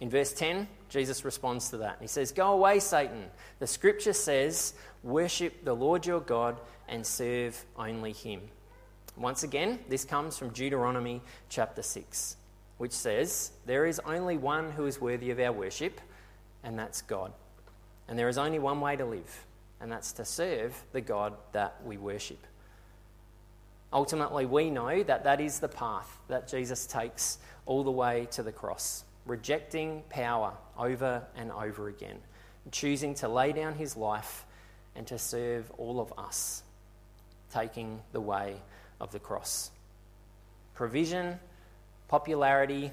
In 0.00 0.08
verse 0.08 0.32
10, 0.32 0.66
Jesus 0.88 1.24
responds 1.24 1.70
to 1.70 1.76
that. 1.78 1.98
He 2.00 2.06
says, 2.06 2.32
Go 2.32 2.52
away, 2.52 2.80
Satan. 2.80 3.26
The 3.58 3.66
scripture 3.66 4.14
says, 4.14 4.74
Worship 5.02 5.64
the 5.64 5.74
Lord 5.74 6.06
your 6.06 6.20
God 6.20 6.58
and 6.88 7.06
serve 7.06 7.62
only 7.76 8.12
him. 8.12 8.40
Once 9.20 9.42
again, 9.42 9.78
this 9.90 10.02
comes 10.02 10.38
from 10.38 10.48
Deuteronomy 10.48 11.20
chapter 11.50 11.82
6, 11.82 12.38
which 12.78 12.92
says, 12.92 13.52
There 13.66 13.84
is 13.84 14.00
only 14.06 14.38
one 14.38 14.70
who 14.70 14.86
is 14.86 14.98
worthy 14.98 15.30
of 15.30 15.38
our 15.38 15.52
worship, 15.52 16.00
and 16.64 16.78
that's 16.78 17.02
God. 17.02 17.30
And 18.08 18.18
there 18.18 18.30
is 18.30 18.38
only 18.38 18.58
one 18.58 18.80
way 18.80 18.96
to 18.96 19.04
live, 19.04 19.44
and 19.78 19.92
that's 19.92 20.12
to 20.12 20.24
serve 20.24 20.74
the 20.92 21.02
God 21.02 21.34
that 21.52 21.76
we 21.84 21.98
worship. 21.98 22.46
Ultimately, 23.92 24.46
we 24.46 24.70
know 24.70 25.02
that 25.02 25.24
that 25.24 25.38
is 25.38 25.60
the 25.60 25.68
path 25.68 26.18
that 26.28 26.48
Jesus 26.48 26.86
takes 26.86 27.36
all 27.66 27.84
the 27.84 27.90
way 27.90 28.26
to 28.30 28.42
the 28.42 28.52
cross, 28.52 29.04
rejecting 29.26 30.02
power 30.08 30.54
over 30.78 31.22
and 31.36 31.52
over 31.52 31.88
again, 31.88 32.20
choosing 32.72 33.14
to 33.16 33.28
lay 33.28 33.52
down 33.52 33.74
his 33.74 33.98
life 33.98 34.46
and 34.96 35.06
to 35.08 35.18
serve 35.18 35.70
all 35.76 36.00
of 36.00 36.10
us, 36.16 36.62
taking 37.52 38.00
the 38.12 38.20
way 38.20 38.56
of 39.00 39.12
the 39.12 39.18
cross. 39.18 39.70
Provision, 40.74 41.38
popularity, 42.08 42.90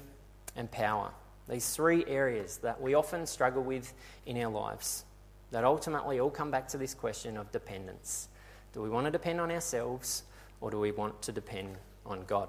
and 0.56 0.70
power. 0.70 1.10
These 1.48 1.70
three 1.70 2.04
areas 2.06 2.58
that 2.58 2.80
we 2.80 2.94
often 2.94 3.26
struggle 3.26 3.62
with 3.62 3.92
in 4.26 4.36
our 4.42 4.50
lives 4.50 5.04
that 5.50 5.64
ultimately 5.64 6.20
all 6.20 6.30
come 6.30 6.50
back 6.50 6.68
to 6.68 6.78
this 6.78 6.94
question 6.94 7.36
of 7.36 7.50
dependence. 7.52 8.28
Do 8.72 8.82
we 8.82 8.90
want 8.90 9.06
to 9.06 9.10
depend 9.10 9.40
on 9.40 9.50
ourselves 9.50 10.24
or 10.60 10.70
do 10.70 10.78
we 10.78 10.92
want 10.92 11.22
to 11.22 11.32
depend 11.32 11.76
on 12.04 12.24
God? 12.26 12.48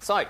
So, 0.00 0.24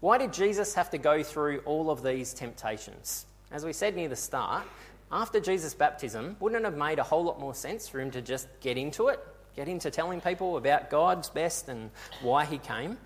why 0.00 0.18
did 0.18 0.32
Jesus 0.32 0.74
have 0.74 0.90
to 0.90 0.98
go 0.98 1.22
through 1.22 1.60
all 1.66 1.90
of 1.90 2.02
these 2.02 2.32
temptations? 2.32 3.26
As 3.50 3.64
we 3.64 3.72
said 3.72 3.94
near 3.94 4.08
the 4.08 4.16
start, 4.16 4.66
after 5.12 5.40
Jesus' 5.40 5.74
baptism, 5.74 6.36
wouldn't 6.40 6.62
it 6.62 6.64
have 6.64 6.76
made 6.76 6.98
a 6.98 7.02
whole 7.02 7.24
lot 7.24 7.38
more 7.38 7.54
sense 7.54 7.86
for 7.86 8.00
him 8.00 8.10
to 8.12 8.22
just 8.22 8.48
get 8.60 8.78
into 8.78 9.08
it, 9.08 9.24
get 9.56 9.68
into 9.68 9.90
telling 9.90 10.20
people 10.20 10.56
about 10.56 10.90
God's 10.90 11.30
best 11.30 11.68
and 11.68 11.90
why 12.22 12.44
he 12.44 12.58
came? 12.58 12.96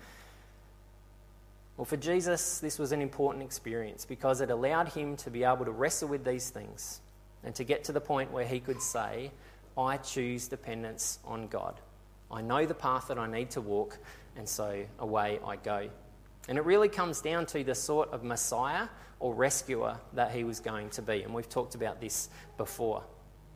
Well, 1.77 1.85
for 1.85 1.97
Jesus, 1.97 2.59
this 2.59 2.77
was 2.77 2.91
an 2.91 3.01
important 3.01 3.43
experience 3.43 4.05
because 4.05 4.41
it 4.41 4.49
allowed 4.49 4.89
him 4.89 5.15
to 5.17 5.29
be 5.29 5.45
able 5.45 5.65
to 5.65 5.71
wrestle 5.71 6.09
with 6.09 6.25
these 6.25 6.49
things 6.49 6.99
and 7.43 7.55
to 7.55 7.63
get 7.63 7.85
to 7.85 7.93
the 7.93 8.01
point 8.01 8.31
where 8.31 8.45
he 8.45 8.59
could 8.59 8.81
say, 8.81 9.31
I 9.77 9.97
choose 9.97 10.49
dependence 10.49 11.19
on 11.23 11.47
God. 11.47 11.79
I 12.29 12.41
know 12.41 12.65
the 12.65 12.73
path 12.73 13.07
that 13.07 13.17
I 13.17 13.31
need 13.31 13.51
to 13.51 13.61
walk, 13.61 13.97
and 14.35 14.47
so 14.47 14.83
away 14.99 15.39
I 15.45 15.55
go. 15.55 15.89
And 16.49 16.57
it 16.57 16.65
really 16.65 16.89
comes 16.89 17.21
down 17.21 17.45
to 17.47 17.63
the 17.63 17.75
sort 17.75 18.11
of 18.11 18.23
Messiah 18.23 18.87
or 19.19 19.33
rescuer 19.33 19.97
that 20.13 20.31
he 20.31 20.43
was 20.43 20.59
going 20.59 20.89
to 20.91 21.01
be. 21.01 21.23
And 21.23 21.33
we've 21.33 21.49
talked 21.49 21.75
about 21.75 22.01
this 22.01 22.29
before. 22.57 23.03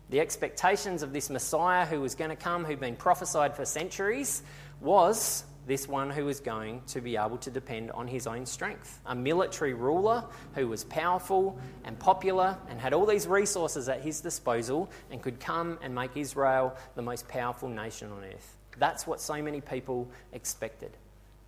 The 0.10 0.20
expectations 0.20 1.02
of 1.02 1.14
this 1.14 1.30
Messiah 1.30 1.86
who 1.86 2.02
was 2.02 2.16
going 2.16 2.30
to 2.30 2.36
come, 2.36 2.66
who'd 2.66 2.80
been 2.80 2.96
prophesied 2.96 3.56
for 3.56 3.66
centuries, 3.66 4.44
was 4.80 5.44
this 5.66 5.88
one 5.88 6.10
who 6.10 6.26
was 6.26 6.40
going 6.40 6.82
to 6.88 7.02
be 7.02 7.16
able 7.16 7.38
to 7.38 7.50
depend 7.50 7.92
on 7.92 8.08
his 8.08 8.28
own 8.28 8.46
strength. 8.46 9.00
A 9.06 9.16
military 9.16 9.74
ruler 9.74 10.26
who 10.56 10.68
was 10.68 10.84
powerful 10.84 11.58
and 11.86 11.98
popular 11.98 12.58
and 12.70 12.80
had 12.80 12.94
all 12.94 13.06
these 13.06 13.28
resources 13.28 13.88
at 13.88 14.02
his 14.02 14.20
disposal 14.20 14.90
and 15.10 15.22
could 15.22 15.40
come 15.40 15.80
and 15.82 15.96
make 15.96 16.18
Israel 16.18 16.76
the 16.96 17.02
most 17.02 17.28
powerful 17.28 17.70
nation 17.70 18.12
on 18.12 18.24
earth. 18.24 18.58
That's 18.78 19.08
what 19.08 19.22
so 19.22 19.42
many 19.42 19.62
people 19.62 20.10
expected. 20.34 20.92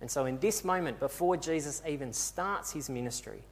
And 0.00 0.10
so, 0.10 0.26
in 0.26 0.38
this 0.38 0.64
moment, 0.64 1.00
before 1.00 1.36
Jesus 1.36 1.82
even 1.88 2.12
starts 2.12 2.72
his 2.72 2.88
ministry, 2.88 3.42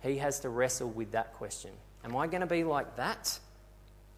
he 0.00 0.18
has 0.18 0.40
to 0.40 0.48
wrestle 0.48 0.88
with 0.88 1.12
that 1.12 1.34
question 1.34 1.70
Am 2.04 2.16
I 2.16 2.26
going 2.26 2.40
to 2.40 2.46
be 2.46 2.64
like 2.64 2.96
that? 2.96 3.38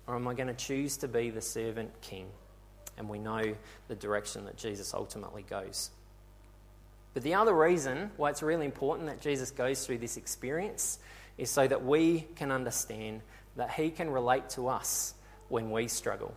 Or 0.07 0.17
am 0.17 0.27
I 0.27 0.35
going 0.35 0.49
to 0.49 0.55
choose 0.55 0.97
to 0.99 1.09
be 1.09 1.31
the 1.31 1.41
servant 1.41 1.91
king? 2.01 2.27
and 2.99 3.09
we 3.09 3.19
know 3.19 3.55
the 3.89 3.95
direction 3.95 4.45
that 4.45 4.57
Jesus 4.57 4.95
ultimately 4.95 5.43
goes. 5.43 5.91
But 7.15 7.23
the 7.23 7.35
other 7.35 7.55
reason 7.55 8.11
why 8.17 8.31
it's 8.31 8.43
really 8.43 8.65
important 8.65 9.09
that 9.09 9.21
Jesus 9.21 9.51
goes 9.51 9.85
through 9.85 9.99
this 9.99 10.17
experience 10.17 10.99
is 11.39 11.51
so 11.51 11.67
that 11.67 11.85
we 11.85 12.27
can 12.37 12.51
understand 12.51 13.21
that 13.57 13.71
he 13.73 13.91
can 13.91 14.11
relate 14.11 14.49
to 14.51 14.69
us 14.69 15.15
when 15.49 15.71
we 15.71 15.89
struggle. 15.89 16.35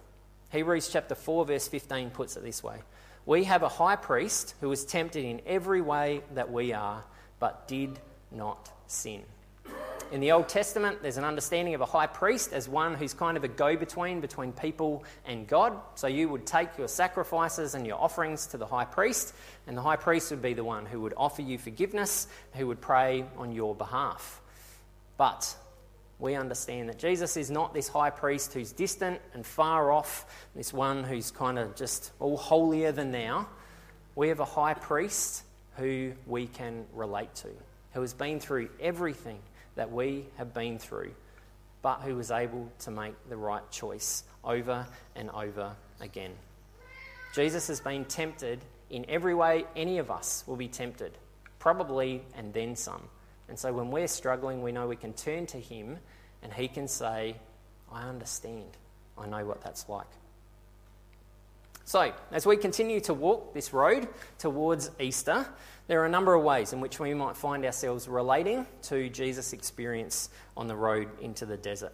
Hebrews 0.52 0.90
chapter 0.92 1.16
4 1.16 1.46
verse 1.46 1.68
15 1.68 2.10
puts 2.10 2.36
it 2.36 2.44
this 2.44 2.64
way. 2.64 2.80
We 3.26 3.46
have 3.46 3.64
a 3.64 3.70
high 3.70 3.96
priest 3.96 4.56
who 4.62 4.70
was 4.70 4.86
tempted 4.86 5.24
in 5.24 5.42
every 5.46 5.82
way 5.82 6.22
that 6.34 6.52
we 6.52 6.74
are, 6.74 7.04
but 7.40 7.68
did 7.68 8.00
not 8.32 8.70
sin. 8.88 9.24
In 10.12 10.22
the 10.22 10.32
Old 10.32 10.48
Testament, 10.48 11.02
there's 11.02 11.18
an 11.18 11.24
understanding 11.24 11.74
of 11.74 11.82
a 11.82 11.86
high 11.86 12.06
priest 12.06 12.54
as 12.54 12.70
one 12.70 12.94
who's 12.94 13.14
kind 13.14 13.38
of 13.38 13.44
a 13.44 13.48
go 13.48 13.76
between 13.76 14.22
between 14.22 14.52
people 14.52 15.04
and 15.26 15.48
God. 15.48 15.80
So 15.96 16.06
you 16.06 16.30
would 16.30 16.46
take 16.46 16.78
your 16.78 16.88
sacrifices 16.88 17.74
and 17.74 17.88
your 17.88 18.00
offerings 18.00 18.46
to 18.48 18.58
the 18.58 18.68
high 18.68 18.86
priest, 18.86 19.34
and 19.66 19.76
the 19.76 19.82
high 19.82 19.96
priest 19.96 20.30
would 20.30 20.44
be 20.44 20.54
the 20.54 20.64
one 20.64 20.86
who 20.86 21.02
would 21.02 21.16
offer 21.18 21.42
you 21.42 21.58
forgiveness, 21.58 22.28
who 22.54 22.68
would 22.68 22.82
pray 22.82 23.26
on 23.36 23.52
your 23.52 23.74
behalf. 23.74 24.42
But 25.18 25.56
we 26.20 26.36
understand 26.36 26.88
that 26.90 27.00
Jesus 27.00 27.36
is 27.36 27.50
not 27.50 27.74
this 27.74 27.88
high 27.88 28.12
priest 28.12 28.54
who's 28.54 28.72
distant 28.72 29.20
and 29.34 29.44
far 29.46 29.92
off, 29.92 30.48
this 30.56 30.72
one 30.72 31.04
who's 31.04 31.32
kind 31.32 31.58
of 31.58 31.76
just 31.76 32.12
all 32.20 32.38
holier 32.38 32.92
than 32.92 33.12
thou. 33.12 33.48
We 34.14 34.30
have 34.30 34.40
a 34.40 34.46
high 34.46 34.76
priest 34.76 35.44
who 35.78 36.14
we 36.28 36.46
can 36.46 36.86
relate 36.94 37.34
to, 37.36 37.50
who 37.94 38.02
has 38.02 38.14
been 38.14 38.40
through 38.40 38.70
everything 38.80 39.40
that 39.76 39.92
we 39.92 40.26
have 40.38 40.54
been 40.54 40.80
through, 40.80 41.12
but 41.82 42.02
who 42.02 42.16
was 42.16 42.32
able 42.32 42.72
to 42.80 42.92
make 42.92 43.14
the 43.30 43.38
right 43.38 43.70
choice 43.72 44.24
over 44.44 44.88
and 45.16 45.30
over 45.30 45.76
again. 46.00 46.32
Jesus 47.34 47.68
has 47.68 47.80
been 47.80 48.06
tempted 48.06 48.60
in 48.90 49.06
every 49.10 49.36
way 49.36 49.66
any 49.76 49.98
of 49.98 50.10
us 50.10 50.44
will 50.48 50.56
be 50.56 50.68
tempted, 50.68 51.18
probably 51.60 52.24
and 52.36 52.54
then 52.54 52.76
some. 52.76 53.02
And 53.50 53.60
so 53.60 53.74
when 53.74 53.92
we're 53.92 54.08
struggling, 54.08 54.62
we 54.62 54.72
know 54.72 54.88
we 54.88 54.96
can 54.96 55.14
turn 55.14 55.46
to 55.48 55.58
Him 55.58 55.98
and 56.42 56.54
He 56.54 56.68
can 56.68 56.88
say, 56.88 57.36
I 57.92 58.04
understand. 58.04 58.78
I 59.18 59.28
know 59.28 59.46
what 59.46 59.62
that's 59.62 59.88
like. 59.90 60.08
So, 61.88 62.12
as 62.32 62.48
we 62.48 62.58
continue 62.58 63.00
to 63.02 63.14
walk 63.14 63.54
this 63.54 63.72
road 63.72 64.08
towards 64.40 64.90
Easter, 65.00 65.46
there 65.86 66.02
are 66.02 66.08
a 66.08 66.10
number 66.10 66.34
of 66.34 66.44
ways 66.44 66.74
in 66.74 66.82
which 66.82 67.00
we 67.00 67.14
might 67.14 67.38
find 67.38 67.64
ourselves 67.64 68.08
relating 68.08 68.66
to 68.84 69.08
Jesus' 69.08 69.54
experience 69.54 70.30
on 70.58 70.66
the 70.66 70.76
road 70.76 71.08
into 71.22 71.46
the 71.46 71.58
desert. 71.58 71.94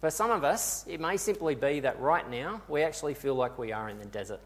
For 0.00 0.10
some 0.10 0.32
of 0.32 0.42
us, 0.42 0.84
it 0.88 0.98
may 0.98 1.16
simply 1.16 1.54
be 1.54 1.78
that 1.78 2.00
right 2.00 2.28
now 2.28 2.60
we 2.66 2.82
actually 2.82 3.14
feel 3.14 3.36
like 3.36 3.56
we 3.56 3.70
are 3.70 3.88
in 3.88 4.00
the 4.00 4.04
desert. 4.04 4.40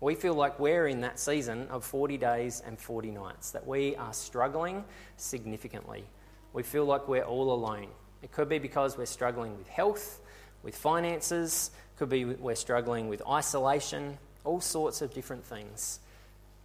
We 0.00 0.14
feel 0.14 0.34
like 0.34 0.60
we're 0.60 0.86
in 0.86 1.00
that 1.00 1.18
season 1.18 1.66
of 1.68 1.84
40 1.84 2.16
days 2.16 2.62
and 2.64 2.78
40 2.78 3.10
nights, 3.10 3.50
that 3.50 3.66
we 3.66 3.96
are 3.96 4.12
struggling 4.12 4.84
significantly. 5.16 6.04
We 6.52 6.62
feel 6.62 6.84
like 6.84 7.08
we're 7.08 7.24
all 7.24 7.52
alone. 7.52 7.88
It 8.22 8.30
could 8.30 8.48
be 8.48 8.60
because 8.60 8.96
we're 8.96 9.06
struggling 9.06 9.58
with 9.58 9.66
health, 9.66 10.20
with 10.62 10.76
finances, 10.76 11.72
could 11.96 12.08
be 12.08 12.24
we're 12.24 12.54
struggling 12.54 13.08
with 13.08 13.20
isolation, 13.28 14.16
all 14.48 14.60
sorts 14.60 15.02
of 15.02 15.12
different 15.12 15.44
things. 15.44 16.00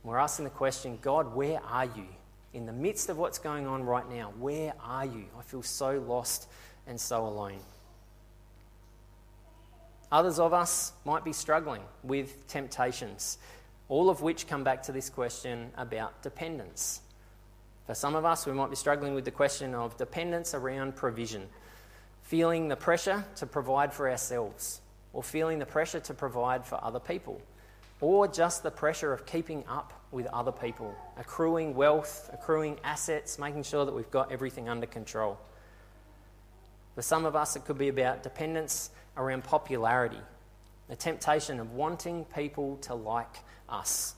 We're 0.03 0.17
asking 0.17 0.45
the 0.45 0.51
question 0.51 0.97
God, 1.01 1.35
where 1.35 1.61
are 1.69 1.85
you? 1.85 2.07
In 2.53 2.65
the 2.65 2.71
midst 2.71 3.09
of 3.09 3.17
what's 3.17 3.39
going 3.39 3.67
on 3.67 3.83
right 3.83 4.09
now, 4.09 4.31
where 4.39 4.73
are 4.81 5.05
you? 5.05 5.25
I 5.37 5.41
feel 5.41 5.63
so 5.63 5.99
lost 6.07 6.47
and 6.87 6.99
so 6.99 7.27
alone. 7.27 7.59
Others 10.13 10.39
of 10.39 10.53
us 10.53 10.93
might 11.03 11.25
be 11.25 11.33
struggling 11.33 11.81
with 12.03 12.47
temptations, 12.47 13.37
all 13.89 14.09
of 14.09 14.21
which 14.21 14.47
come 14.47 14.63
back 14.63 14.83
to 14.83 14.93
this 14.93 15.09
question 15.09 15.69
about 15.75 16.21
dependence. 16.21 17.01
For 17.85 17.95
some 17.95 18.15
of 18.15 18.23
us, 18.23 18.45
we 18.45 18.53
might 18.53 18.69
be 18.69 18.77
struggling 18.77 19.13
with 19.13 19.25
the 19.25 19.31
question 19.31 19.75
of 19.75 19.97
dependence 19.97 20.53
around 20.53 20.95
provision, 20.95 21.49
feeling 22.21 22.69
the 22.69 22.77
pressure 22.77 23.25
to 23.35 23.45
provide 23.45 23.93
for 23.93 24.09
ourselves, 24.09 24.79
or 25.11 25.21
feeling 25.21 25.59
the 25.59 25.65
pressure 25.65 25.99
to 25.99 26.13
provide 26.13 26.65
for 26.65 26.81
other 26.81 26.99
people 26.99 27.41
or 28.03 28.27
just 28.27 28.63
the 28.63 28.69
pressure 28.69 29.13
of 29.13 29.25
keeping 29.25 29.63
up 29.65 29.93
with 30.11 30.25
other 30.33 30.51
people, 30.51 30.93
accruing 31.15 31.73
wealth, 31.73 32.29
accruing 32.33 32.77
assets, 32.83 33.39
making 33.39 33.63
sure 33.63 33.85
that 33.85 33.95
we've 33.95 34.11
got 34.11 34.29
everything 34.29 34.67
under 34.67 34.85
control. 34.85 35.39
For 36.95 37.01
some 37.01 37.23
of 37.23 37.33
us, 37.33 37.55
it 37.55 37.63
could 37.63 37.77
be 37.77 37.87
about 37.87 38.21
dependence 38.21 38.89
around 39.15 39.45
popularity, 39.45 40.19
the 40.89 40.97
temptation 40.97 41.61
of 41.61 41.71
wanting 41.71 42.25
people 42.25 42.75
to 42.81 42.93
like 42.93 43.37
us, 43.69 44.15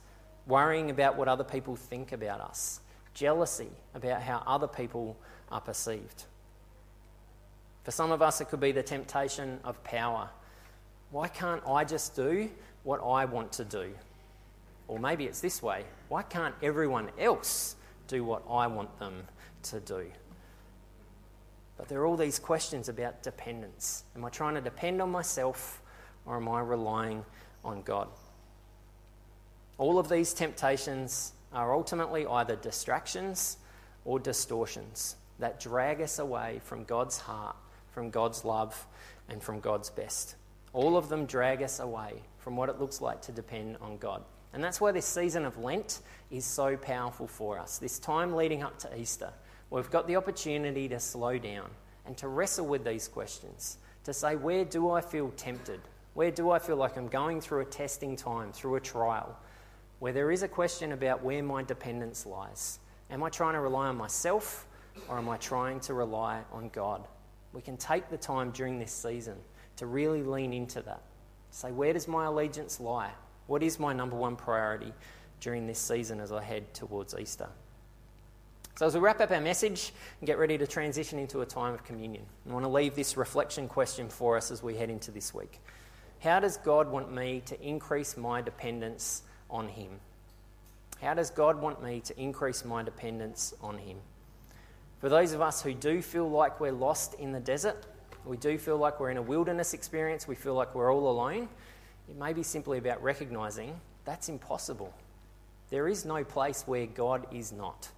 worrying 0.47 0.89
about 0.89 1.15
what 1.15 1.27
other 1.27 1.43
people 1.43 1.75
think 1.75 2.11
about 2.11 2.41
us, 2.41 2.79
jealousy 3.13 3.69
about 3.93 4.19
how 4.19 4.41
other 4.47 4.67
people 4.67 5.15
are 5.51 5.61
perceived. 5.61 6.23
For 7.83 7.91
some 7.91 8.11
of 8.11 8.23
us, 8.23 8.41
it 8.41 8.45
could 8.45 8.59
be 8.59 8.71
the 8.71 8.81
temptation 8.81 9.59
of 9.63 9.83
power. 9.83 10.27
Why 11.11 11.27
can't 11.27 11.61
I 11.67 11.83
just 11.83 12.15
do 12.15 12.49
what 12.85 13.01
I 13.03 13.25
want 13.25 13.51
to 13.53 13.65
do. 13.65 13.89
Or 14.87 14.99
maybe 14.99 15.25
it's 15.25 15.41
this 15.41 15.61
way 15.61 15.83
why 16.07 16.23
can't 16.23 16.55
everyone 16.61 17.09
else 17.19 17.75
do 18.07 18.23
what 18.23 18.43
I 18.49 18.67
want 18.67 18.97
them 18.99 19.23
to 19.63 19.81
do? 19.81 20.05
But 21.77 21.89
there 21.89 21.99
are 22.01 22.05
all 22.05 22.15
these 22.15 22.39
questions 22.39 22.87
about 22.87 23.21
dependence. 23.21 24.05
Am 24.15 24.23
I 24.23 24.29
trying 24.29 24.55
to 24.55 24.61
depend 24.61 25.01
on 25.01 25.11
myself 25.11 25.81
or 26.25 26.37
am 26.37 26.47
I 26.47 26.61
relying 26.61 27.25
on 27.65 27.81
God? 27.81 28.07
All 29.77 29.99
of 29.99 30.07
these 30.07 30.33
temptations 30.33 31.33
are 31.51 31.73
ultimately 31.73 32.25
either 32.25 32.55
distractions 32.55 33.57
or 34.05 34.19
distortions 34.19 35.17
that 35.39 35.59
drag 35.59 36.01
us 36.01 36.19
away 36.19 36.61
from 36.63 36.85
God's 36.85 37.17
heart, 37.17 37.57
from 37.91 38.09
God's 38.09 38.45
love, 38.45 38.87
and 39.27 39.43
from 39.43 39.59
God's 39.59 39.89
best. 39.89 40.35
All 40.71 40.95
of 40.95 41.09
them 41.09 41.25
drag 41.25 41.61
us 41.61 41.79
away 41.79 42.21
from 42.45 42.55
what 42.55 42.69
it 42.69 42.79
looks 42.79 43.01
like 43.01 43.23
to 43.23 43.31
depend 43.31 43.75
on 43.81 43.97
God. 43.97 44.23
And 44.53 44.63
that's 44.63 44.79
why 44.79 44.91
this 44.91 45.07
season 45.07 45.45
of 45.45 45.57
Lent 45.57 46.01
is 46.29 46.45
so 46.45 46.77
powerful 46.77 47.25
for 47.25 47.57
us. 47.57 47.79
This 47.79 47.97
time 47.97 48.35
leading 48.35 48.61
up 48.61 48.77
to 48.81 48.99
Easter, 48.99 49.33
we've 49.71 49.89
got 49.89 50.05
the 50.05 50.15
opportunity 50.15 50.87
to 50.89 50.99
slow 50.99 51.39
down 51.39 51.71
and 52.05 52.15
to 52.17 52.27
wrestle 52.27 52.67
with 52.67 52.85
these 52.85 53.07
questions, 53.07 53.79
to 54.03 54.13
say, 54.13 54.35
where 54.35 54.63
do 54.63 54.91
I 54.91 55.01
feel 55.01 55.31
tempted? 55.31 55.81
Where 56.13 56.29
do 56.29 56.51
I 56.51 56.59
feel 56.59 56.75
like 56.75 56.97
I'm 56.97 57.07
going 57.07 57.41
through 57.41 57.61
a 57.61 57.65
testing 57.65 58.15
time, 58.15 58.51
through 58.51 58.75
a 58.75 58.79
trial, 58.79 59.35
where 59.97 60.13
there 60.13 60.29
is 60.29 60.43
a 60.43 60.47
question 60.47 60.91
about 60.91 61.23
where 61.23 61.41
my 61.41 61.63
dependence 61.63 62.27
lies? 62.27 62.77
Am 63.09 63.23
I 63.23 63.29
trying 63.29 63.53
to 63.53 63.59
rely 63.59 63.87
on 63.87 63.97
myself 63.97 64.67
or 65.09 65.17
am 65.17 65.29
I 65.29 65.37
trying 65.37 65.79
to 65.79 65.95
rely 65.95 66.43
on 66.51 66.69
God? 66.69 67.07
We 67.53 67.63
can 67.63 67.75
take 67.75 68.11
the 68.11 68.17
time 68.17 68.51
during 68.51 68.77
this 68.77 68.91
season 68.91 69.37
to 69.77 69.87
really 69.87 70.21
lean 70.21 70.53
into 70.53 70.83
that. 70.83 71.01
Say, 71.55 71.71
where 71.71 71.93
does 71.93 72.05
my 72.05 72.25
allegiance 72.25 72.81
lie? 72.81 73.11
What 73.47 73.63
is 73.63 73.79
my 73.79 73.93
number 73.93 74.17
one 74.17 74.35
priority 74.35 74.91
during 75.39 75.67
this 75.67 75.79
season 75.79 76.19
as 76.19 76.33
I 76.33 76.43
head 76.43 76.73
towards 76.73 77.15
Easter? 77.17 77.47
So, 78.75 78.85
as 78.85 78.93
we 78.93 78.99
wrap 78.99 79.21
up 79.21 79.31
our 79.31 79.39
message 79.39 79.93
and 80.19 80.27
get 80.27 80.37
ready 80.37 80.57
to 80.57 80.67
transition 80.67 81.17
into 81.17 81.39
a 81.39 81.45
time 81.45 81.73
of 81.73 81.85
communion, 81.85 82.25
I 82.49 82.51
want 82.51 82.65
to 82.65 82.69
leave 82.69 82.93
this 82.93 83.15
reflection 83.15 83.69
question 83.69 84.09
for 84.09 84.35
us 84.35 84.51
as 84.51 84.61
we 84.61 84.75
head 84.75 84.89
into 84.89 85.11
this 85.11 85.33
week. 85.33 85.61
How 86.19 86.41
does 86.41 86.57
God 86.57 86.91
want 86.91 87.13
me 87.13 87.41
to 87.45 87.61
increase 87.61 88.17
my 88.17 88.41
dependence 88.41 89.23
on 89.49 89.69
Him? 89.69 89.91
How 91.01 91.13
does 91.13 91.29
God 91.29 91.61
want 91.61 91.81
me 91.81 92.01
to 92.01 92.21
increase 92.21 92.65
my 92.65 92.83
dependence 92.83 93.53
on 93.61 93.77
Him? 93.77 93.99
For 94.99 95.07
those 95.07 95.31
of 95.31 95.39
us 95.39 95.61
who 95.61 95.73
do 95.73 96.01
feel 96.01 96.29
like 96.29 96.59
we're 96.59 96.73
lost 96.73 97.13
in 97.13 97.31
the 97.31 97.39
desert, 97.39 97.85
we 98.25 98.37
do 98.37 98.57
feel 98.57 98.77
like 98.77 98.99
we're 98.99 99.11
in 99.11 99.17
a 99.17 99.21
wilderness 99.21 99.73
experience, 99.73 100.27
we 100.27 100.35
feel 100.35 100.53
like 100.53 100.73
we're 100.75 100.93
all 100.93 101.09
alone, 101.09 101.47
it 102.09 102.17
may 102.17 102.33
be 102.33 102.43
simply 102.43 102.77
about 102.77 103.01
recognizing 103.01 103.79
that's 104.05 104.29
impossible. 104.29 104.93
There 105.71 105.87
is 105.87 106.05
no 106.05 106.23
place 106.23 106.63
where 106.67 106.85
God 106.85 107.25
is 107.33 107.51
not. 107.51 107.89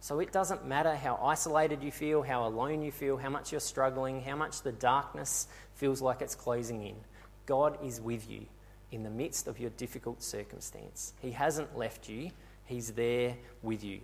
So 0.00 0.18
it 0.20 0.32
doesn't 0.32 0.66
matter 0.66 0.94
how 0.96 1.20
isolated 1.22 1.82
you 1.82 1.92
feel, 1.92 2.22
how 2.22 2.46
alone 2.46 2.82
you 2.82 2.90
feel, 2.90 3.18
how 3.18 3.28
much 3.28 3.52
you're 3.52 3.60
struggling, 3.60 4.22
how 4.22 4.36
much 4.36 4.62
the 4.62 4.72
darkness 4.72 5.46
feels 5.74 6.00
like 6.00 6.22
it's 6.22 6.34
closing 6.34 6.82
in. 6.82 6.96
God 7.44 7.76
is 7.84 8.00
with 8.00 8.28
you 8.30 8.46
in 8.90 9.02
the 9.02 9.10
midst 9.10 9.46
of 9.46 9.60
your 9.60 9.70
difficult 9.70 10.22
circumstance. 10.22 11.12
He 11.20 11.32
hasn't 11.32 11.76
left 11.76 12.08
you, 12.08 12.30
He's 12.64 12.92
there 12.92 13.36
with 13.62 13.84
you. 13.84 14.00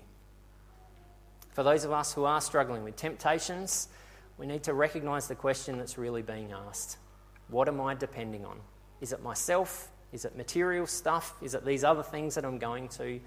For 1.53 1.63
those 1.63 1.85
of 1.85 1.93
us 1.93 2.13
who 2.13 2.25
are 2.25 2.43
struggling 2.43 2.85
with 2.85 2.97
temptations, 2.97 3.89
we 4.39 4.47
need 4.47 4.65
to 4.65 4.75
recognize 4.75 5.29
the 5.29 5.35
question 5.35 5.79
that's 5.79 5.99
really 5.99 6.23
being 6.23 6.53
asked 6.53 6.99
What 7.49 7.69
am 7.69 7.81
I 7.81 7.95
depending 7.95 8.45
on? 8.45 8.59
Is 9.01 9.13
it 9.13 9.23
myself? 9.23 9.91
Is 10.13 10.25
it 10.25 10.37
material 10.37 10.87
stuff? 10.87 11.35
Is 11.43 11.55
it 11.55 11.65
these 11.65 11.85
other 11.85 12.03
things 12.03 12.35
that 12.37 12.45
I'm 12.45 12.59
going 12.59 12.89
to? 12.91 13.21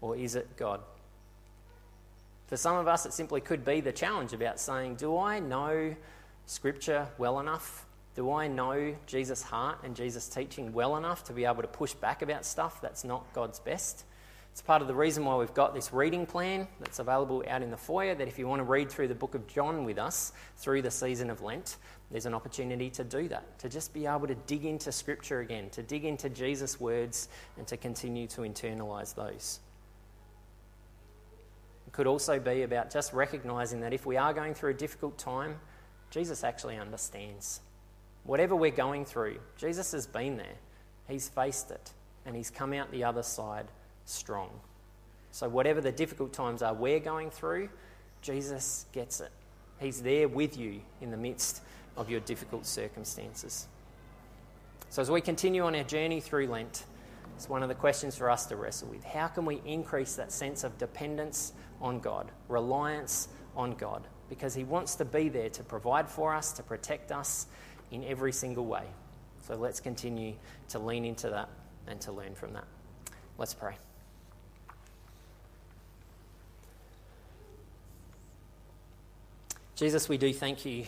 Or 0.00 0.16
is 0.16 0.36
it 0.36 0.56
God? 0.56 0.80
For 2.46 2.56
some 2.56 2.76
of 2.76 2.88
us, 2.88 3.04
it 3.04 3.12
simply 3.12 3.40
could 3.40 3.64
be 3.64 3.80
the 3.80 3.92
challenge 3.92 4.32
about 4.32 4.60
saying, 4.60 4.96
Do 4.96 5.18
I 5.18 5.38
know 5.38 5.94
Scripture 6.46 7.08
well 7.18 7.40
enough? 7.40 7.84
Do 8.14 8.32
I 8.32 8.48
know 8.48 8.96
Jesus' 9.06 9.42
heart 9.42 9.78
and 9.84 9.94
Jesus' 9.94 10.28
teaching 10.28 10.72
well 10.72 10.96
enough 10.96 11.24
to 11.24 11.32
be 11.32 11.44
able 11.44 11.62
to 11.62 11.68
push 11.68 11.94
back 11.94 12.22
about 12.22 12.44
stuff 12.44 12.80
that's 12.80 13.04
not 13.04 13.32
God's 13.32 13.60
best? 13.60 14.04
It's 14.58 14.66
part 14.66 14.82
of 14.82 14.88
the 14.88 14.94
reason 14.94 15.24
why 15.24 15.36
we've 15.36 15.54
got 15.54 15.72
this 15.72 15.92
reading 15.92 16.26
plan 16.26 16.66
that's 16.80 16.98
available 16.98 17.44
out 17.46 17.62
in 17.62 17.70
the 17.70 17.76
foyer. 17.76 18.16
That 18.16 18.26
if 18.26 18.40
you 18.40 18.48
want 18.48 18.58
to 18.58 18.64
read 18.64 18.90
through 18.90 19.06
the 19.06 19.14
book 19.14 19.36
of 19.36 19.46
John 19.46 19.84
with 19.84 19.98
us 19.98 20.32
through 20.56 20.82
the 20.82 20.90
season 20.90 21.30
of 21.30 21.42
Lent, 21.42 21.76
there's 22.10 22.26
an 22.26 22.34
opportunity 22.34 22.90
to 22.90 23.04
do 23.04 23.28
that, 23.28 23.56
to 23.60 23.68
just 23.68 23.94
be 23.94 24.06
able 24.06 24.26
to 24.26 24.34
dig 24.34 24.64
into 24.64 24.90
Scripture 24.90 25.38
again, 25.38 25.70
to 25.70 25.82
dig 25.84 26.04
into 26.04 26.28
Jesus' 26.28 26.80
words, 26.80 27.28
and 27.56 27.68
to 27.68 27.76
continue 27.76 28.26
to 28.26 28.40
internalize 28.40 29.14
those. 29.14 29.60
It 31.86 31.92
could 31.92 32.08
also 32.08 32.40
be 32.40 32.62
about 32.62 32.90
just 32.90 33.12
recognizing 33.12 33.78
that 33.82 33.92
if 33.92 34.06
we 34.06 34.16
are 34.16 34.34
going 34.34 34.54
through 34.54 34.70
a 34.70 34.74
difficult 34.74 35.18
time, 35.18 35.54
Jesus 36.10 36.42
actually 36.42 36.78
understands. 36.78 37.60
Whatever 38.24 38.56
we're 38.56 38.72
going 38.72 39.04
through, 39.04 39.38
Jesus 39.56 39.92
has 39.92 40.08
been 40.08 40.36
there. 40.36 40.56
He's 41.06 41.28
faced 41.28 41.70
it, 41.70 41.92
and 42.26 42.34
He's 42.34 42.50
come 42.50 42.72
out 42.72 42.90
the 42.90 43.04
other 43.04 43.22
side 43.22 43.68
strong. 44.08 44.50
So, 45.30 45.48
whatever 45.48 45.80
the 45.80 45.92
difficult 45.92 46.32
times 46.32 46.62
are 46.62 46.74
we're 46.74 47.00
going 47.00 47.30
through, 47.30 47.68
Jesus 48.22 48.86
gets 48.92 49.20
it. 49.20 49.30
He's 49.78 50.02
there 50.02 50.28
with 50.28 50.58
you 50.58 50.80
in 51.00 51.10
the 51.10 51.16
midst 51.16 51.62
of 51.96 52.10
your 52.10 52.20
difficult 52.20 52.66
circumstances. 52.66 53.68
So, 54.90 55.02
as 55.02 55.10
we 55.10 55.20
continue 55.20 55.62
on 55.64 55.74
our 55.74 55.84
journey 55.84 56.20
through 56.20 56.46
Lent, 56.46 56.84
it's 57.36 57.48
one 57.48 57.62
of 57.62 57.68
the 57.68 57.74
questions 57.74 58.16
for 58.16 58.30
us 58.30 58.46
to 58.46 58.56
wrestle 58.56 58.88
with. 58.88 59.04
How 59.04 59.28
can 59.28 59.44
we 59.44 59.60
increase 59.64 60.16
that 60.16 60.32
sense 60.32 60.64
of 60.64 60.76
dependence 60.78 61.52
on 61.80 62.00
God, 62.00 62.32
reliance 62.48 63.28
on 63.56 63.72
God, 63.72 64.08
because 64.28 64.54
He 64.54 64.64
wants 64.64 64.94
to 64.96 65.04
be 65.04 65.28
there 65.28 65.50
to 65.50 65.62
provide 65.62 66.08
for 66.08 66.34
us, 66.34 66.52
to 66.52 66.62
protect 66.62 67.12
us 67.12 67.46
in 67.90 68.04
every 68.04 68.32
single 68.32 68.66
way. 68.66 68.84
So 69.46 69.54
let's 69.54 69.80
continue 69.80 70.34
to 70.70 70.78
lean 70.78 71.04
into 71.04 71.30
that 71.30 71.48
and 71.86 72.00
to 72.02 72.12
learn 72.12 72.34
from 72.34 72.52
that. 72.54 72.66
Let's 73.38 73.54
pray. 73.54 73.76
Jesus, 79.78 80.08
we 80.08 80.18
do 80.18 80.32
thank 80.32 80.64
you 80.66 80.86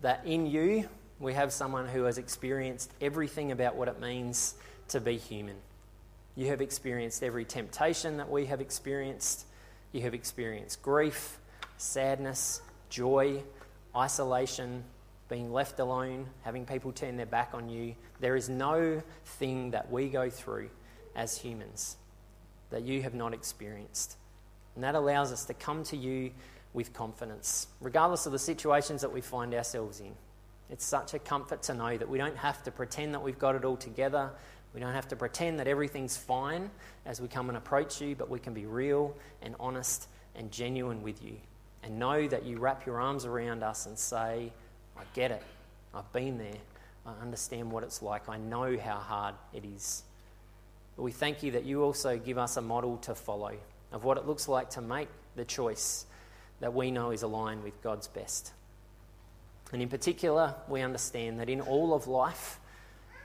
that 0.00 0.26
in 0.26 0.46
you 0.46 0.88
we 1.20 1.32
have 1.32 1.52
someone 1.52 1.86
who 1.86 2.02
has 2.02 2.18
experienced 2.18 2.90
everything 3.00 3.52
about 3.52 3.76
what 3.76 3.86
it 3.86 4.00
means 4.00 4.56
to 4.88 4.98
be 4.98 5.16
human. 5.16 5.54
You 6.34 6.48
have 6.48 6.60
experienced 6.60 7.22
every 7.22 7.44
temptation 7.44 8.16
that 8.16 8.28
we 8.28 8.46
have 8.46 8.60
experienced. 8.60 9.46
You 9.92 10.00
have 10.00 10.12
experienced 10.12 10.82
grief, 10.82 11.38
sadness, 11.76 12.62
joy, 12.90 13.44
isolation, 13.94 14.82
being 15.28 15.52
left 15.52 15.78
alone, 15.78 16.26
having 16.42 16.66
people 16.66 16.90
turn 16.90 17.16
their 17.16 17.26
back 17.26 17.50
on 17.54 17.68
you. 17.68 17.94
There 18.18 18.34
is 18.34 18.48
no 18.48 19.04
thing 19.24 19.70
that 19.70 19.88
we 19.88 20.08
go 20.08 20.28
through 20.28 20.68
as 21.14 21.38
humans 21.38 21.96
that 22.70 22.82
you 22.82 23.02
have 23.02 23.14
not 23.14 23.34
experienced. 23.34 24.16
And 24.74 24.82
that 24.82 24.96
allows 24.96 25.30
us 25.30 25.44
to 25.44 25.54
come 25.54 25.84
to 25.84 25.96
you 25.96 26.32
with 26.74 26.92
confidence, 26.92 27.66
regardless 27.80 28.26
of 28.26 28.32
the 28.32 28.38
situations 28.38 29.02
that 29.02 29.12
we 29.12 29.20
find 29.20 29.54
ourselves 29.54 30.00
in. 30.00 30.12
It's 30.70 30.84
such 30.84 31.12
a 31.12 31.18
comfort 31.18 31.62
to 31.64 31.74
know 31.74 31.96
that 31.98 32.08
we 32.08 32.16
don't 32.16 32.36
have 32.36 32.62
to 32.64 32.70
pretend 32.70 33.12
that 33.14 33.22
we've 33.22 33.38
got 33.38 33.54
it 33.54 33.64
all 33.64 33.76
together. 33.76 34.30
We 34.72 34.80
don't 34.80 34.94
have 34.94 35.08
to 35.08 35.16
pretend 35.16 35.60
that 35.60 35.68
everything's 35.68 36.16
fine 36.16 36.70
as 37.04 37.20
we 37.20 37.28
come 37.28 37.50
and 37.50 37.58
approach 37.58 38.00
you, 38.00 38.14
but 38.14 38.30
we 38.30 38.38
can 38.38 38.54
be 38.54 38.64
real 38.64 39.14
and 39.42 39.54
honest 39.60 40.08
and 40.34 40.50
genuine 40.50 41.02
with 41.02 41.22
you. 41.22 41.34
And 41.82 41.98
know 41.98 42.26
that 42.28 42.44
you 42.44 42.58
wrap 42.58 42.86
your 42.86 43.00
arms 43.00 43.26
around 43.26 43.62
us 43.62 43.84
and 43.84 43.98
say, 43.98 44.50
I 44.96 45.02
get 45.14 45.30
it. 45.30 45.42
I've 45.94 46.10
been 46.12 46.38
there. 46.38 46.54
I 47.04 47.12
understand 47.20 47.70
what 47.70 47.82
it's 47.82 48.00
like. 48.00 48.28
I 48.28 48.38
know 48.38 48.78
how 48.78 48.96
hard 48.96 49.34
it 49.52 49.64
is. 49.64 50.04
But 50.96 51.02
we 51.02 51.12
thank 51.12 51.42
you 51.42 51.50
that 51.52 51.64
you 51.64 51.82
also 51.82 52.16
give 52.16 52.38
us 52.38 52.56
a 52.56 52.62
model 52.62 52.96
to 52.98 53.14
follow 53.14 53.52
of 53.90 54.04
what 54.04 54.16
it 54.16 54.26
looks 54.26 54.48
like 54.48 54.70
to 54.70 54.80
make 54.80 55.08
the 55.36 55.44
choice 55.44 56.06
that 56.62 56.72
we 56.72 56.92
know 56.92 57.10
is 57.10 57.22
aligned 57.22 57.64
with 57.64 57.82
God's 57.82 58.06
best. 58.06 58.52
And 59.72 59.82
in 59.82 59.88
particular, 59.88 60.54
we 60.68 60.80
understand 60.80 61.40
that 61.40 61.48
in 61.48 61.60
all 61.60 61.92
of 61.92 62.06
life, 62.06 62.60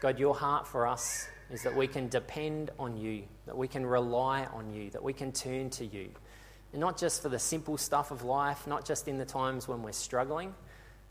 God, 0.02 0.17
your 0.17 0.34
heart 0.34 0.67
for 0.67 0.88
us 0.88 1.28
is 1.52 1.62
that 1.62 1.76
we 1.76 1.86
can 1.86 2.08
depend 2.08 2.71
on 2.80 2.97
you, 2.97 3.21
that 3.45 3.56
we 3.56 3.67
can 3.67 3.86
rely 3.86 4.45
on 4.45 4.73
you, 4.73 4.89
that 4.89 5.04
we 5.04 5.13
can 5.13 5.32
turn 5.32 5.69
to 5.69 5.86
you. 5.86 6.10
And 6.73 6.82
not 6.82 6.97
just 6.97 7.21
for 7.21 7.30
the 7.30 7.38
simple 7.38 7.78
stuff 7.78 8.10
of 8.10 8.23
life, 8.23 8.65
not 8.65 8.86
just 8.86 9.08
in 9.08 9.19
the 9.19 9.26
times 9.26 9.67
when 9.67 9.84
we're 9.84 9.91
struggling, 9.91 10.56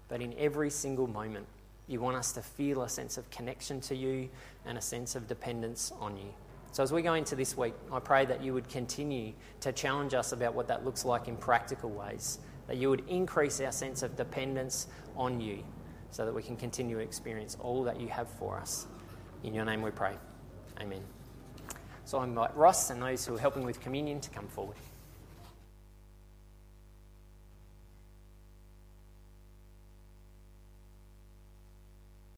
but 0.08 0.20
in 0.20 0.34
every 0.36 0.70
single 0.70 1.06
moment. 1.06 1.46
You 1.86 2.00
want 2.00 2.16
us 2.16 2.32
to 2.32 2.42
feel 2.42 2.82
a 2.82 2.88
sense 2.88 3.18
of 3.18 3.30
connection 3.30 3.80
to 3.82 3.94
you 3.94 4.28
and 4.64 4.76
a 4.76 4.82
sense 4.82 5.14
of 5.14 5.28
dependence 5.28 5.92
on 6.00 6.16
you. 6.16 6.34
So, 6.76 6.82
as 6.82 6.92
we 6.92 7.00
go 7.00 7.14
into 7.14 7.34
this 7.34 7.56
week, 7.56 7.72
I 7.90 8.00
pray 8.00 8.26
that 8.26 8.42
you 8.42 8.52
would 8.52 8.68
continue 8.68 9.32
to 9.60 9.72
challenge 9.72 10.12
us 10.12 10.32
about 10.32 10.52
what 10.52 10.68
that 10.68 10.84
looks 10.84 11.06
like 11.06 11.26
in 11.26 11.34
practical 11.38 11.88
ways, 11.88 12.38
that 12.66 12.76
you 12.76 12.90
would 12.90 13.02
increase 13.08 13.58
our 13.62 13.72
sense 13.72 14.02
of 14.02 14.14
dependence 14.14 14.86
on 15.16 15.40
you 15.40 15.64
so 16.10 16.26
that 16.26 16.34
we 16.34 16.42
can 16.42 16.54
continue 16.54 16.96
to 16.96 17.02
experience 17.02 17.56
all 17.60 17.82
that 17.84 17.98
you 17.98 18.08
have 18.08 18.28
for 18.28 18.58
us. 18.58 18.88
In 19.42 19.54
your 19.54 19.64
name 19.64 19.80
we 19.80 19.90
pray. 19.90 20.18
Amen. 20.78 21.00
So 22.04 22.18
I 22.18 22.24
invite 22.24 22.54
Ross 22.54 22.90
and 22.90 23.00
those 23.00 23.24
who 23.24 23.36
are 23.36 23.40
helping 23.40 23.64
with 23.64 23.80
communion 23.80 24.20
to 24.20 24.28
come 24.28 24.46
forward. 24.46 24.76